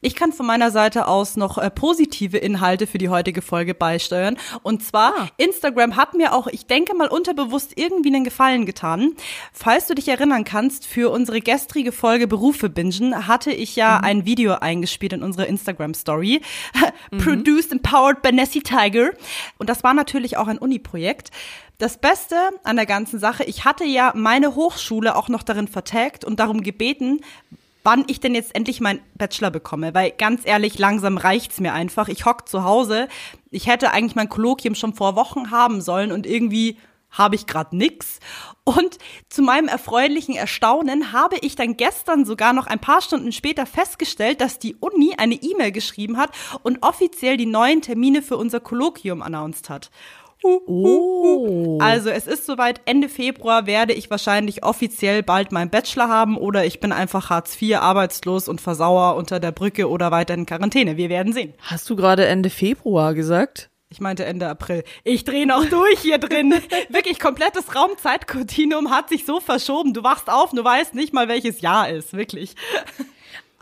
Ich 0.04 0.16
kann 0.16 0.34
von 0.34 0.46
meiner 0.46 0.70
Seite 0.70 1.08
aus 1.08 1.38
noch 1.38 1.58
äh, 1.58 1.70
positive 1.72 2.38
Inhalte 2.38 2.88
für 2.88 2.98
die 2.98 3.10
heutige 3.10 3.42
Folge 3.42 3.74
beisteuern. 3.74 4.38
Und 4.62 4.84
zwar, 4.84 5.14
Ah. 5.18 5.28
Instagram 5.38 5.96
hat 5.96 6.14
mir 6.14 6.34
auch, 6.34 6.48
ich 6.48 6.66
denke 6.66 6.94
mal 6.96 7.08
unterbewusst, 7.08 7.74
irgendwie 7.76 8.14
einen 8.14 8.24
Gefallen 8.24 8.66
getan. 8.66 9.14
Falls 9.54 9.88
du 9.88 9.96
dich 9.96 10.08
erinnern 10.10 10.44
kannst, 10.44 10.86
für 10.86 11.10
unsere 11.10 11.40
gestrige 11.40 11.92
Folge 11.92 12.28
Berufe 12.28 12.70
bingen 12.70 13.28
hatte 13.28 13.52
ich 13.52 13.76
ja 13.76 13.98
ein 13.98 14.26
Video 14.26 14.54
eingespielt 14.56 15.14
in 15.14 15.24
unsere 15.24 15.46
Instagram-Story. 15.48 16.42
Produced 17.24 17.72
and 17.72 17.82
powered 17.84 18.22
by 18.22 18.32
Nessie 18.32 18.62
Tiger. 18.62 19.12
Und 19.58 19.70
das 19.70 19.84
war 19.84 19.94
natürlich 19.94 20.36
auch 20.38 20.48
ein 20.48 20.58
Uni-Projekt. 20.58 21.32
Das 21.78 21.98
Beste 21.98 22.36
an 22.64 22.76
der 22.76 22.86
ganzen 22.86 23.20
Sache, 23.20 23.44
ich 23.46 23.66
hatte 23.66 23.84
ja 23.86 24.12
meine 24.16 24.56
Hochschule 24.56 25.16
auch 25.16 25.28
noch 25.30 25.44
darin 25.44 25.68
vertagt 25.68 26.24
und 26.24 26.40
darum 26.40 26.62
gebeten, 26.62 27.22
wann 27.84 28.06
ich 28.08 28.20
denn 28.20 28.36
jetzt 28.36 28.56
endlich 28.56 28.82
meinen 28.82 29.02
Bachelor 29.16 29.52
bekomme. 29.52 29.94
Weil 29.94 30.12
ganz 30.12 30.42
ehrlich, 30.46 30.80
langsam 30.80 31.18
reicht's 31.18 31.60
mir 31.60 31.74
einfach. 31.74 32.08
Ich 32.08 32.26
hock 32.26 32.48
zu 32.48 32.64
Hause. 32.64 33.08
Ich 33.52 33.68
hätte 33.68 33.92
eigentlich 33.92 34.16
mein 34.16 34.30
Kolloquium 34.30 34.76
schon 34.76 34.94
vor 34.94 35.16
Wochen 35.16 35.52
haben 35.52 35.82
sollen 35.82 36.12
und 36.12 36.26
irgendwie 36.26 36.78
habe 37.14 37.36
ich 37.36 37.46
gerade 37.46 37.78
nix. 37.78 38.20
Und 38.64 38.98
zu 39.30 39.42
meinem 39.42 39.68
erfreulichen 39.68 40.36
Erstaunen 40.36 41.12
habe 41.12 41.38
ich 41.42 41.56
dann 41.56 41.78
gestern 41.78 42.26
sogar 42.26 42.54
noch 42.54 42.68
ein 42.68 42.80
paar 42.80 43.02
Stunden 43.02 43.32
später 43.32 43.66
festgestellt, 43.66 44.42
dass 44.42 44.60
die 44.60 44.76
Uni 44.76 45.14
eine 45.18 45.36
E-Mail 45.36 45.72
geschrieben 45.72 46.18
hat 46.18 46.32
und 46.64 46.82
offiziell 46.82 47.38
die 47.38 47.46
neuen 47.46 47.82
Termine 47.82 48.22
für 48.22 48.38
unser 48.38 48.60
Kolloquium 48.60 49.22
announced 49.22 49.70
hat. 49.70 49.92
Oh. 50.44 51.80
Also 51.82 52.10
es 52.10 52.28
ist 52.28 52.46
soweit, 52.46 52.82
Ende 52.86 53.10
Februar 53.10 53.66
werde 53.66 53.94
ich 53.94 54.10
wahrscheinlich 54.10 54.64
offiziell 54.64 55.24
bald 55.24 55.52
meinen 55.52 55.70
Bachelor 55.70 56.10
haben 56.10 56.38
oder 56.38 56.66
ich 56.66 56.80
bin 56.80 56.92
einfach 56.92 57.30
Hartz 57.30 57.60
IV, 57.62 57.78
arbeitslos 57.78 58.48
und 58.48 58.62
versauer 58.62 59.16
unter 59.16 59.40
der 59.40 59.52
Brücke 59.52 59.90
oder 59.90 60.12
weiter 60.12 60.34
in 60.34 60.46
Quarantäne. 60.46 60.98
Wir 60.98 61.10
werden 61.10 61.34
sehen. 61.34 61.54
Hast 61.62 61.90
du 61.90 61.96
gerade 61.96 62.26
Ende 62.26 62.50
Februar 62.50 63.14
gesagt? 63.14 63.70
Ich 63.90 64.02
meinte 64.02 64.26
Ende 64.26 64.48
April. 64.48 64.84
Ich 65.04 65.24
drehe 65.24 65.46
noch 65.46 65.66
durch 65.66 66.00
hier 66.00 66.18
drin. 66.18 66.52
Wirklich 66.90 67.20
komplettes 67.20 67.76
Raumzeitkontinuum 67.76 68.90
hat 68.90 69.08
sich 69.10 69.24
so 69.24 69.40
verschoben. 69.40 69.94
Du 69.94 70.04
wachst 70.04 70.32
auf, 70.32 70.50
du 70.50 70.64
weißt 70.64 70.96
nicht 70.96 71.14
mal, 71.14 71.28
welches 71.28 71.62
Jahr 71.62 71.90
ist. 71.90 72.14
Wirklich. 72.14 72.56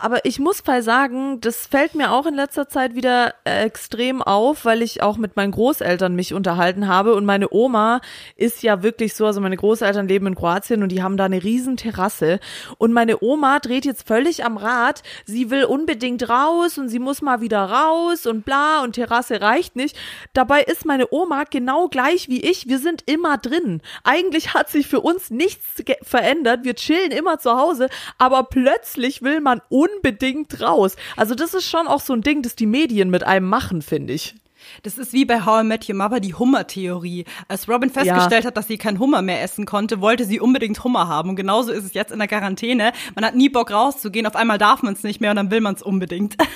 Aber 0.02 0.24
ich 0.24 0.40
muss 0.40 0.66
mal 0.66 0.82
sagen, 0.82 1.40
das 1.40 1.68
fällt 1.68 1.94
mir 1.94 2.10
auch 2.10 2.26
in 2.26 2.34
letzter 2.34 2.68
Zeit 2.68 2.96
wieder 2.96 3.34
äh, 3.44 3.64
extrem 3.64 4.20
auf, 4.20 4.64
weil 4.64 4.82
ich 4.82 5.00
auch 5.00 5.16
mit 5.16 5.36
meinen 5.36 5.52
Großeltern 5.52 6.16
mich 6.16 6.34
unterhalten 6.34 6.88
habe. 6.88 7.14
Und 7.14 7.24
meine 7.24 7.52
Oma 7.52 8.00
ist 8.34 8.64
ja 8.64 8.82
wirklich 8.82 9.14
so, 9.14 9.26
also 9.26 9.40
meine 9.40 9.56
Großeltern 9.56 10.08
leben 10.08 10.26
in 10.26 10.34
Kroatien 10.34 10.82
und 10.82 10.88
die 10.88 11.04
haben 11.04 11.16
da 11.16 11.26
eine 11.26 11.44
riesen 11.44 11.76
Terrasse 11.76 12.40
und 12.78 12.92
meine 12.92 13.22
Oma 13.22 13.60
dreht 13.60 13.84
jetzt 13.84 14.08
völlig 14.08 14.44
am 14.44 14.56
Rad, 14.56 15.04
sie 15.24 15.50
will 15.50 15.66
unbedingt 15.66 16.28
raus 16.28 16.78
und 16.78 16.88
sie 16.88 16.98
muss 16.98 17.22
mal 17.22 17.40
wieder 17.40 17.62
raus 17.62 18.26
und 18.26 18.44
bla 18.44 18.82
und 18.82 18.94
Terrasse 18.94 19.40
reicht 19.40 19.76
nicht. 19.76 19.96
Dabei 20.32 20.62
ist 20.62 20.84
meine 20.84 21.12
Oma 21.12 21.44
genau 21.48 21.86
gleich 21.86 22.28
wie 22.28 22.40
ich, 22.40 22.66
wir 22.66 22.80
sind 22.80 23.08
immer 23.08 23.38
drin. 23.38 23.80
Eigentlich 24.02 24.52
hat 24.52 24.68
sich 24.68 24.88
für 24.88 25.00
uns 25.00 25.30
nichts 25.30 25.84
verändert, 26.02 26.64
wir 26.64 26.74
chillen 26.74 27.12
immer 27.12 27.38
zu 27.38 27.56
Hause, 27.56 27.88
aber 28.18 28.42
plötzlich 28.42 29.22
will 29.22 29.40
man 29.40 29.62
unbedingt 29.96 30.60
raus. 30.60 30.96
Also 31.16 31.34
das 31.34 31.54
ist 31.54 31.68
schon 31.68 31.86
auch 31.86 32.00
so 32.00 32.12
ein 32.12 32.22
Ding, 32.22 32.42
das 32.42 32.56
die 32.56 32.66
Medien 32.66 33.10
mit 33.10 33.24
einem 33.24 33.48
machen, 33.48 33.82
finde 33.82 34.12
ich. 34.12 34.34
Das 34.82 34.98
ist 34.98 35.12
wie 35.12 35.24
bei 35.24 35.44
How 35.44 35.62
I 35.62 35.66
Met 35.66 35.88
Your 35.88 35.96
Mother 35.96 36.20
die 36.20 36.34
Hummer-Theorie. 36.34 37.24
Als 37.48 37.68
Robin 37.68 37.90
festgestellt 37.90 38.44
hat, 38.44 38.56
dass 38.56 38.68
sie 38.68 38.78
kein 38.78 38.98
Hummer 38.98 39.22
mehr 39.22 39.42
essen 39.42 39.66
konnte, 39.66 40.00
wollte 40.00 40.24
sie 40.24 40.40
unbedingt 40.40 40.82
Hummer 40.84 41.08
haben. 41.08 41.30
Und 41.30 41.36
genauso 41.36 41.72
ist 41.72 41.84
es 41.84 41.94
jetzt 41.94 42.12
in 42.12 42.18
der 42.18 42.28
Quarantäne. 42.28 42.92
Man 43.14 43.24
hat 43.24 43.34
nie 43.34 43.48
Bock 43.48 43.70
rauszugehen, 43.70 44.26
auf 44.26 44.36
einmal 44.36 44.58
darf 44.58 44.82
man 44.82 44.94
es 44.94 45.02
nicht 45.02 45.20
mehr 45.20 45.30
und 45.30 45.36
dann 45.36 45.50
will 45.50 45.60
man 45.60 45.74
es 45.74 45.82
unbedingt. 45.82 46.36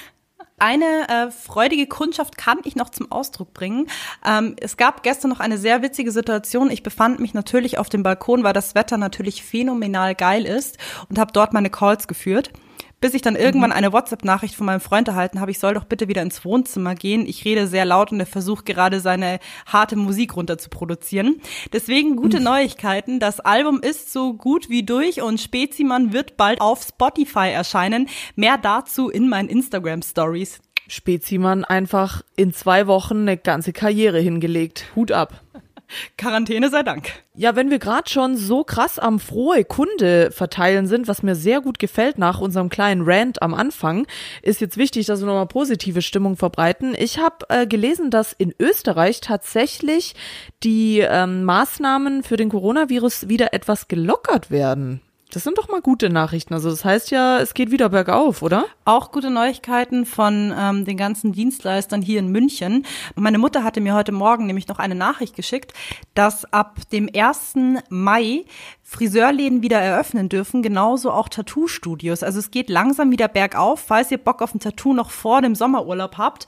Eine 0.59 1.09
äh, 1.09 1.31
freudige 1.31 1.87
Kundschaft 1.87 2.39
kann 2.39 2.61
ich 2.65 2.77
noch 2.77 2.89
zum 2.89 3.13
Ausdruck 3.13 3.53
bringen. 3.53 3.89
Ähm, 4.25 4.57
es 4.59 4.79
gab 4.79 5.03
gestern 5.03 5.29
noch 5.29 5.41
eine 5.41 5.59
sehr 5.59 5.83
witzige 5.83 6.11
Situation. 6.11 6.71
Ich 6.71 6.83
befand 6.83 7.21
mich 7.21 7.35
natürlich 7.35 7.77
auf 7.77 7.91
dem 7.91 8.03
Balkon, 8.03 8.43
weil 8.43 8.55
das 8.55 8.75
Wetter 8.75 8.97
natürlich 8.97 9.43
phänomenal 9.43 10.15
geil 10.15 10.47
ist 10.47 10.79
und 11.11 11.19
habe 11.19 11.31
dort 11.31 11.53
meine 11.53 11.69
Calls 11.69 12.09
geführt 12.09 12.53
bis 13.01 13.15
ich 13.15 13.23
dann 13.23 13.37
irgendwann 13.37 13.73
eine 13.73 13.93
WhatsApp-Nachricht 13.93 14.55
von 14.55 14.67
meinem 14.67 14.81
Freund 14.81 15.09
erhalten 15.09 15.41
habe, 15.41 15.51
ich 15.51 15.59
soll 15.59 15.75
doch 15.75 15.85
bitte 15.85 16.09
wieder 16.09 16.23
ins 16.23 16.45
Wohnzimmer 16.45 16.95
gehen. 16.95 17.27
Ich 17.27 17.45
rede 17.45 17.67
sehr 17.67 17.85
laut 17.85 18.13
und 18.13 18.21
er 18.21 18.27
versucht 18.27 18.67
gerade 18.67 19.01
seine 19.01 19.39
harte 19.67 19.97
Musik 19.97 20.37
runter 20.37 20.59
zu 20.59 20.71
produzieren. 20.71 21.41
Deswegen 21.73 22.17
gute 22.17 22.41
Neuigkeiten. 22.41 23.21
Das 23.21 23.41
Album 23.41 23.81
ist 23.81 24.13
so 24.13 24.35
gut 24.35 24.71
wie 24.71 24.83
durch 24.83 25.21
und 25.21 25.41
Spezimann 25.41 26.13
wird 26.13 26.37
bald 26.37 26.61
auf 26.61 26.83
Spotify 26.83 27.51
erscheinen. 27.51 28.09
Mehr 28.35 28.59
dazu 28.59 29.11
in 29.11 29.29
meinen 29.29 29.49
Instagram 29.49 30.03
Stories. 30.03 30.61
Spezimann 30.89 31.65
einfach 31.65 32.23
in 32.37 32.53
zwei 32.53 32.87
Wochen 32.87 33.23
eine 33.23 33.37
ganze 33.37 33.73
Karriere 33.73 34.21
hingelegt. 34.21 34.87
Hut 34.95 35.13
ab. 35.13 35.43
Quarantäne 36.19 36.71
sei 36.71 36.83
Dank. 36.83 37.11
Ja, 37.35 37.55
wenn 37.57 37.71
wir 37.71 37.79
gerade 37.79 38.09
schon 38.09 38.37
so 38.37 38.65
krass 38.65 38.99
am 38.99 39.21
frohe 39.21 39.65
Kunde 39.65 40.31
verteilen 40.31 40.87
sind, 40.87 41.09
was 41.09 41.23
mir 41.23 41.35
sehr 41.35 41.61
gut 41.61 41.79
gefällt 41.79 42.19
nach 42.19 42.41
unserem 42.41 42.69
kleinen 42.69 43.03
Rant 43.05 43.43
am 43.43 43.55
Anfang, 43.55 44.07
ist 44.43 44.61
jetzt 44.61 44.77
wichtig, 44.77 45.07
dass 45.07 45.21
wir 45.21 45.27
nochmal 45.27 45.47
positive 45.47 46.03
Stimmung 46.03 46.37
verbreiten. 46.37 46.95
Ich 46.97 47.19
habe 47.19 47.47
äh, 47.49 47.67
gelesen, 47.67 48.11
dass 48.11 48.33
in 48.33 48.55
Österreich 48.59 49.21
tatsächlich 49.21 50.15
die 50.63 51.01
ähm, 51.01 51.45
Maßnahmen 51.45 52.23
für 52.23 52.37
den 52.37 52.49
Coronavirus 52.49 53.29
wieder 53.29 53.53
etwas 53.53 53.89
gelockert 53.89 54.51
werden. 54.51 55.01
Das 55.31 55.43
sind 55.43 55.59
doch 55.59 55.69
mal 55.69 55.81
gute 55.81 56.09
Nachrichten. 56.09 56.55
Also 56.55 56.71
das 56.71 56.85
heißt 56.85 57.11
ja, 57.11 57.41
es 57.41 57.53
geht 57.53 57.73
wieder 57.73 57.89
bergauf, 57.89 58.43
oder? 58.43 58.67
Auch 58.85 59.11
gute 59.11 59.29
Neuigkeiten 59.29 60.07
von 60.07 60.55
ähm, 60.57 60.85
den 60.85 60.97
ganzen 60.97 61.33
Dienstleistern 61.33 62.01
hier 62.01 62.21
in 62.21 62.29
München. 62.29 62.87
Meine 63.17 63.39
Mutter 63.39 63.65
hatte 63.65 63.81
mir 63.81 63.95
heute 63.95 64.13
Morgen 64.13 64.47
nämlich 64.47 64.69
noch 64.69 64.79
eine 64.79 64.95
Nachricht 64.95 65.35
geschickt, 65.35 65.73
dass 66.15 66.51
ab 66.53 66.77
dem 66.93 67.11
1. 67.13 67.55
Mai 67.89 68.45
Friseurläden 68.85 69.63
wieder 69.63 69.81
eröffnen 69.81 70.29
dürfen, 70.29 70.63
genauso 70.63 71.11
auch 71.11 71.29
Tattoo-Studios. 71.29 72.23
Also 72.23 72.39
es 72.39 72.53
geht 72.53 72.71
langsam 72.71 73.11
wieder 73.11 73.27
bergauf. 73.27 73.81
Falls 73.81 74.13
ihr 74.13 74.19
Bock 74.19 74.43
auf 74.43 74.55
ein 74.55 74.61
Tattoo 74.61 74.95
noch 74.95 75.11
vor 75.11 75.43
dem 75.43 75.57
Sommerurlaub 75.57 76.19
habt, 76.19 76.47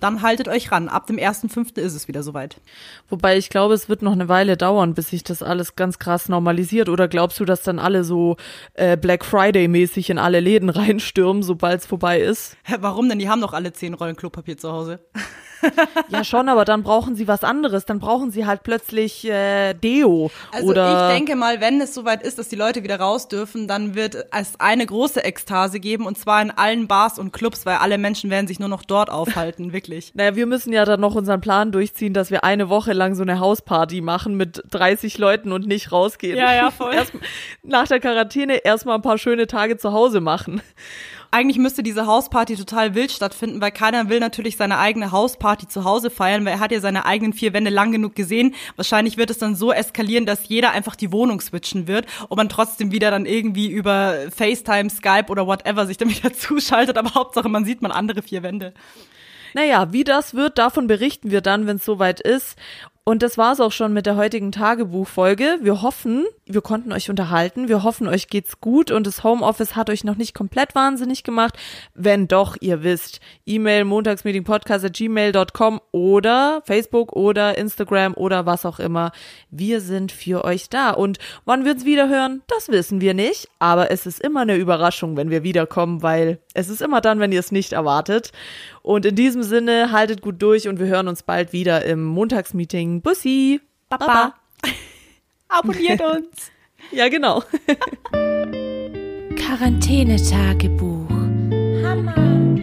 dann 0.00 0.22
haltet 0.22 0.48
euch 0.48 0.72
ran. 0.72 0.88
Ab 0.88 1.06
dem 1.06 1.16
1.5. 1.16 1.78
ist 1.78 1.94
es 1.94 2.08
wieder 2.08 2.22
soweit. 2.22 2.60
Wobei 3.08 3.36
ich 3.36 3.50
glaube, 3.50 3.74
es 3.74 3.88
wird 3.88 4.02
noch 4.02 4.12
eine 4.12 4.28
Weile 4.28 4.56
dauern, 4.56 4.94
bis 4.94 5.10
sich 5.10 5.24
das 5.24 5.42
alles 5.42 5.76
ganz 5.76 5.98
krass 5.98 6.28
normalisiert. 6.28 6.88
Oder 6.88 7.08
glaubst 7.08 7.38
du, 7.40 7.44
dass 7.44 7.62
dann 7.62 7.78
alle 7.78 8.04
so 8.04 8.36
äh, 8.74 8.96
Black 8.96 9.24
Friday-mäßig 9.24 10.10
in 10.10 10.18
alle 10.18 10.40
Läden 10.40 10.68
reinstürmen, 10.70 11.42
sobald 11.42 11.80
es 11.80 11.86
vorbei 11.86 12.20
ist? 12.20 12.56
Hä, 12.64 12.76
warum 12.80 13.08
denn? 13.08 13.18
Die 13.18 13.28
haben 13.28 13.40
doch 13.40 13.52
alle 13.52 13.72
zehn 13.72 13.94
Rollen 13.94 14.16
Klopapier 14.16 14.56
zu 14.56 14.72
Hause. 14.72 15.00
Ja, 16.08 16.24
schon, 16.24 16.48
aber 16.48 16.64
dann 16.64 16.82
brauchen 16.82 17.14
sie 17.14 17.28
was 17.28 17.44
anderes. 17.44 17.84
Dann 17.84 17.98
brauchen 17.98 18.30
sie 18.30 18.46
halt 18.46 18.62
plötzlich 18.62 19.28
äh, 19.28 19.74
Deo. 19.74 20.30
Also 20.52 20.68
oder 20.68 21.08
ich 21.08 21.16
denke 21.16 21.36
mal, 21.36 21.60
wenn 21.60 21.80
es 21.80 21.94
soweit 21.94 22.22
ist, 22.22 22.38
dass 22.38 22.48
die 22.48 22.56
Leute 22.56 22.82
wieder 22.82 22.98
raus 23.00 23.28
dürfen, 23.28 23.68
dann 23.68 23.94
wird 23.94 24.26
es 24.32 24.58
eine 24.58 24.86
große 24.86 25.22
Ekstase 25.24 25.80
geben 25.80 26.06
und 26.06 26.18
zwar 26.18 26.42
in 26.42 26.50
allen 26.50 26.88
Bars 26.88 27.18
und 27.18 27.32
Clubs, 27.32 27.66
weil 27.66 27.76
alle 27.76 27.98
Menschen 27.98 28.30
werden 28.30 28.46
sich 28.46 28.58
nur 28.58 28.68
noch 28.68 28.82
dort 28.82 29.10
aufhalten, 29.10 29.72
wirklich. 29.72 30.12
Naja, 30.14 30.36
wir 30.36 30.46
müssen 30.46 30.72
ja 30.72 30.84
dann 30.84 31.00
noch 31.00 31.14
unseren 31.14 31.40
Plan 31.40 31.72
durchziehen, 31.72 32.14
dass 32.14 32.30
wir 32.30 32.44
eine 32.44 32.68
Woche 32.68 32.92
lang 32.92 33.14
so 33.14 33.22
eine 33.22 33.40
Hausparty 33.40 34.00
machen 34.00 34.36
mit 34.36 34.62
30 34.70 35.18
Leuten 35.18 35.52
und 35.52 35.66
nicht 35.66 35.92
rausgehen. 35.92 36.36
Ja, 36.36 36.54
ja, 36.54 36.70
voll. 36.70 36.94
Erst, 36.94 37.12
nach 37.62 37.88
der 37.88 38.00
Quarantäne 38.00 38.64
erstmal 38.64 38.96
ein 38.96 39.02
paar 39.02 39.18
schöne 39.18 39.46
Tage 39.46 39.76
zu 39.76 39.92
Hause 39.92 40.20
machen. 40.20 40.62
Eigentlich 41.32 41.58
müsste 41.58 41.84
diese 41.84 42.06
Hausparty 42.06 42.56
total 42.56 42.96
wild 42.96 43.12
stattfinden, 43.12 43.60
weil 43.60 43.70
keiner 43.70 44.08
will 44.08 44.18
natürlich 44.18 44.56
seine 44.56 44.78
eigene 44.78 45.12
Hausparty 45.12 45.68
zu 45.68 45.84
Hause 45.84 46.10
feiern, 46.10 46.44
weil 46.44 46.54
er 46.54 46.60
hat 46.60 46.72
ja 46.72 46.80
seine 46.80 47.04
eigenen 47.06 47.32
vier 47.32 47.52
Wände 47.52 47.70
lang 47.70 47.92
genug 47.92 48.16
gesehen. 48.16 48.56
Wahrscheinlich 48.74 49.16
wird 49.16 49.30
es 49.30 49.38
dann 49.38 49.54
so 49.54 49.72
eskalieren, 49.72 50.26
dass 50.26 50.48
jeder 50.48 50.72
einfach 50.72 50.96
die 50.96 51.12
Wohnung 51.12 51.40
switchen 51.40 51.86
wird 51.86 52.06
und 52.28 52.36
man 52.36 52.48
trotzdem 52.48 52.90
wieder 52.90 53.12
dann 53.12 53.26
irgendwie 53.26 53.70
über 53.70 54.16
FaceTime, 54.34 54.90
Skype 54.90 55.26
oder 55.28 55.46
whatever 55.46 55.86
sich 55.86 55.98
dann 55.98 56.10
wieder 56.16 56.32
zuschaltet, 56.32 56.98
aber 56.98 57.14
Hauptsache 57.14 57.48
man 57.48 57.64
sieht 57.64 57.80
mal 57.80 57.92
andere 57.92 58.22
vier 58.22 58.42
Wände. 58.42 58.74
Naja, 59.54 59.92
wie 59.92 60.04
das 60.04 60.34
wird, 60.34 60.58
davon 60.58 60.86
berichten 60.86 61.30
wir 61.30 61.40
dann, 61.40 61.66
wenn 61.66 61.76
es 61.76 61.84
soweit 61.84 62.20
ist. 62.20 62.56
Und 63.02 63.22
das 63.22 63.38
war's 63.38 63.60
auch 63.60 63.72
schon 63.72 63.94
mit 63.94 64.04
der 64.04 64.16
heutigen 64.16 64.52
Tagebuchfolge. 64.52 65.58
Wir 65.62 65.80
hoffen, 65.80 66.26
wir 66.44 66.60
konnten 66.60 66.92
euch 66.92 67.08
unterhalten. 67.08 67.68
Wir 67.68 67.82
hoffen, 67.82 68.06
euch 68.06 68.28
geht's 68.28 68.60
gut 68.60 68.90
und 68.90 69.06
das 69.06 69.24
Homeoffice 69.24 69.74
hat 69.74 69.88
euch 69.88 70.04
noch 70.04 70.16
nicht 70.16 70.34
komplett 70.34 70.74
wahnsinnig 70.74 71.24
gemacht. 71.24 71.56
Wenn 71.94 72.28
doch, 72.28 72.56
ihr 72.60 72.82
wisst, 72.82 73.20
E-Mail 73.46 73.84
montagsmeetingpodcast@gmail.com 73.84 75.80
oder 75.92 76.62
Facebook 76.66 77.12
oder 77.12 77.56
Instagram 77.56 78.12
oder 78.14 78.44
was 78.44 78.66
auch 78.66 78.78
immer. 78.78 79.12
Wir 79.50 79.80
sind 79.80 80.12
für 80.12 80.44
euch 80.44 80.68
da. 80.68 80.90
Und 80.90 81.18
wann 81.46 81.64
wir 81.64 81.72
uns 81.72 81.86
wieder 81.86 82.08
hören, 82.08 82.42
das 82.48 82.68
wissen 82.68 83.00
wir 83.00 83.14
nicht. 83.14 83.48
Aber 83.58 83.90
es 83.90 84.04
ist 84.04 84.20
immer 84.20 84.40
eine 84.40 84.56
Überraschung, 84.56 85.16
wenn 85.16 85.30
wir 85.30 85.42
wiederkommen, 85.42 86.02
weil 86.02 86.38
es 86.52 86.68
ist 86.68 86.82
immer 86.82 87.00
dann, 87.00 87.18
wenn 87.18 87.32
ihr 87.32 87.40
es 87.40 87.50
nicht 87.50 87.72
erwartet. 87.72 88.30
Und 88.82 89.06
in 89.06 89.14
diesem 89.14 89.42
Sinne, 89.42 89.92
haltet 89.92 90.20
gut 90.20 90.42
durch 90.42 90.68
und 90.68 90.78
wir 90.78 90.86
hören 90.86 91.08
uns 91.08 91.22
bald 91.22 91.52
wieder 91.52 91.84
im 91.84 92.04
Montagsmeeting. 92.04 92.89
Bussi! 92.98 93.60
Baba! 93.88 94.06
Baba. 94.06 94.34
Abonniert 95.48 96.00
uns! 96.00 96.50
ja, 96.92 97.08
genau. 97.08 97.42
Quarantänetagebuch. 99.36 101.08
Hammer, 101.82 102.14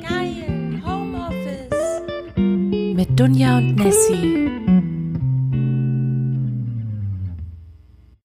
geil, 0.08 0.82
Homeoffice. 0.86 2.02
Mit 2.36 3.18
Dunja 3.20 3.58
und 3.58 3.76
Nessie. 3.76 4.67